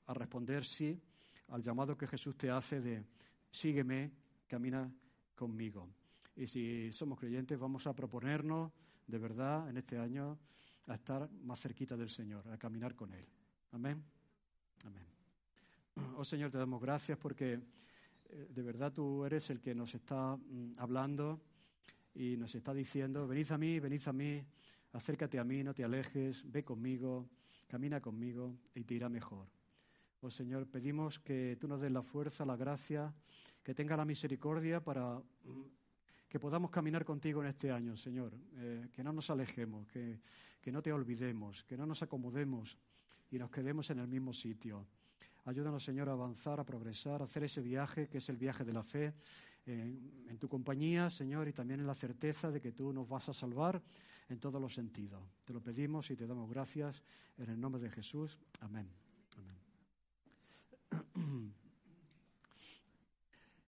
[0.07, 1.01] a responder sí
[1.49, 3.05] al llamado que Jesús te hace de
[3.49, 4.11] sígueme,
[4.47, 4.91] camina
[5.35, 5.89] conmigo.
[6.35, 8.71] Y si somos creyentes, vamos a proponernos
[9.07, 10.37] de verdad en este año
[10.87, 13.25] a estar más cerquita del Señor, a caminar con Él.
[13.71, 14.03] Amén.
[14.85, 15.05] Amén.
[16.15, 17.53] Oh Señor, te damos gracias porque
[18.29, 21.41] eh, de verdad tú eres el que nos está mm, hablando
[22.17, 24.43] y nos está diciendo, venid a mí, venid a mí,
[24.93, 27.29] acércate a mí, no te alejes, ve conmigo,
[27.67, 29.45] camina conmigo y te irá mejor.
[30.21, 33.13] Oh Señor, pedimos que tú nos des la fuerza, la gracia,
[33.61, 35.61] que tenga la misericordia para mm,
[36.27, 38.33] que podamos caminar contigo en este año, Señor.
[38.55, 40.19] Eh, que no nos alejemos, que,
[40.59, 42.79] que no te olvidemos, que no nos acomodemos
[43.29, 44.87] y nos quedemos en el mismo sitio.
[45.45, 48.73] Ayúdanos, Señor, a avanzar, a progresar, a hacer ese viaje que es el viaje de
[48.73, 49.13] la fe,
[49.73, 53.33] en tu compañía, Señor, y también en la certeza de que tú nos vas a
[53.33, 53.81] salvar
[54.29, 55.21] en todos los sentidos.
[55.45, 57.03] Te lo pedimos y te damos gracias
[57.37, 58.37] en el nombre de Jesús.
[58.61, 58.89] Amén.
[59.37, 59.57] Amén.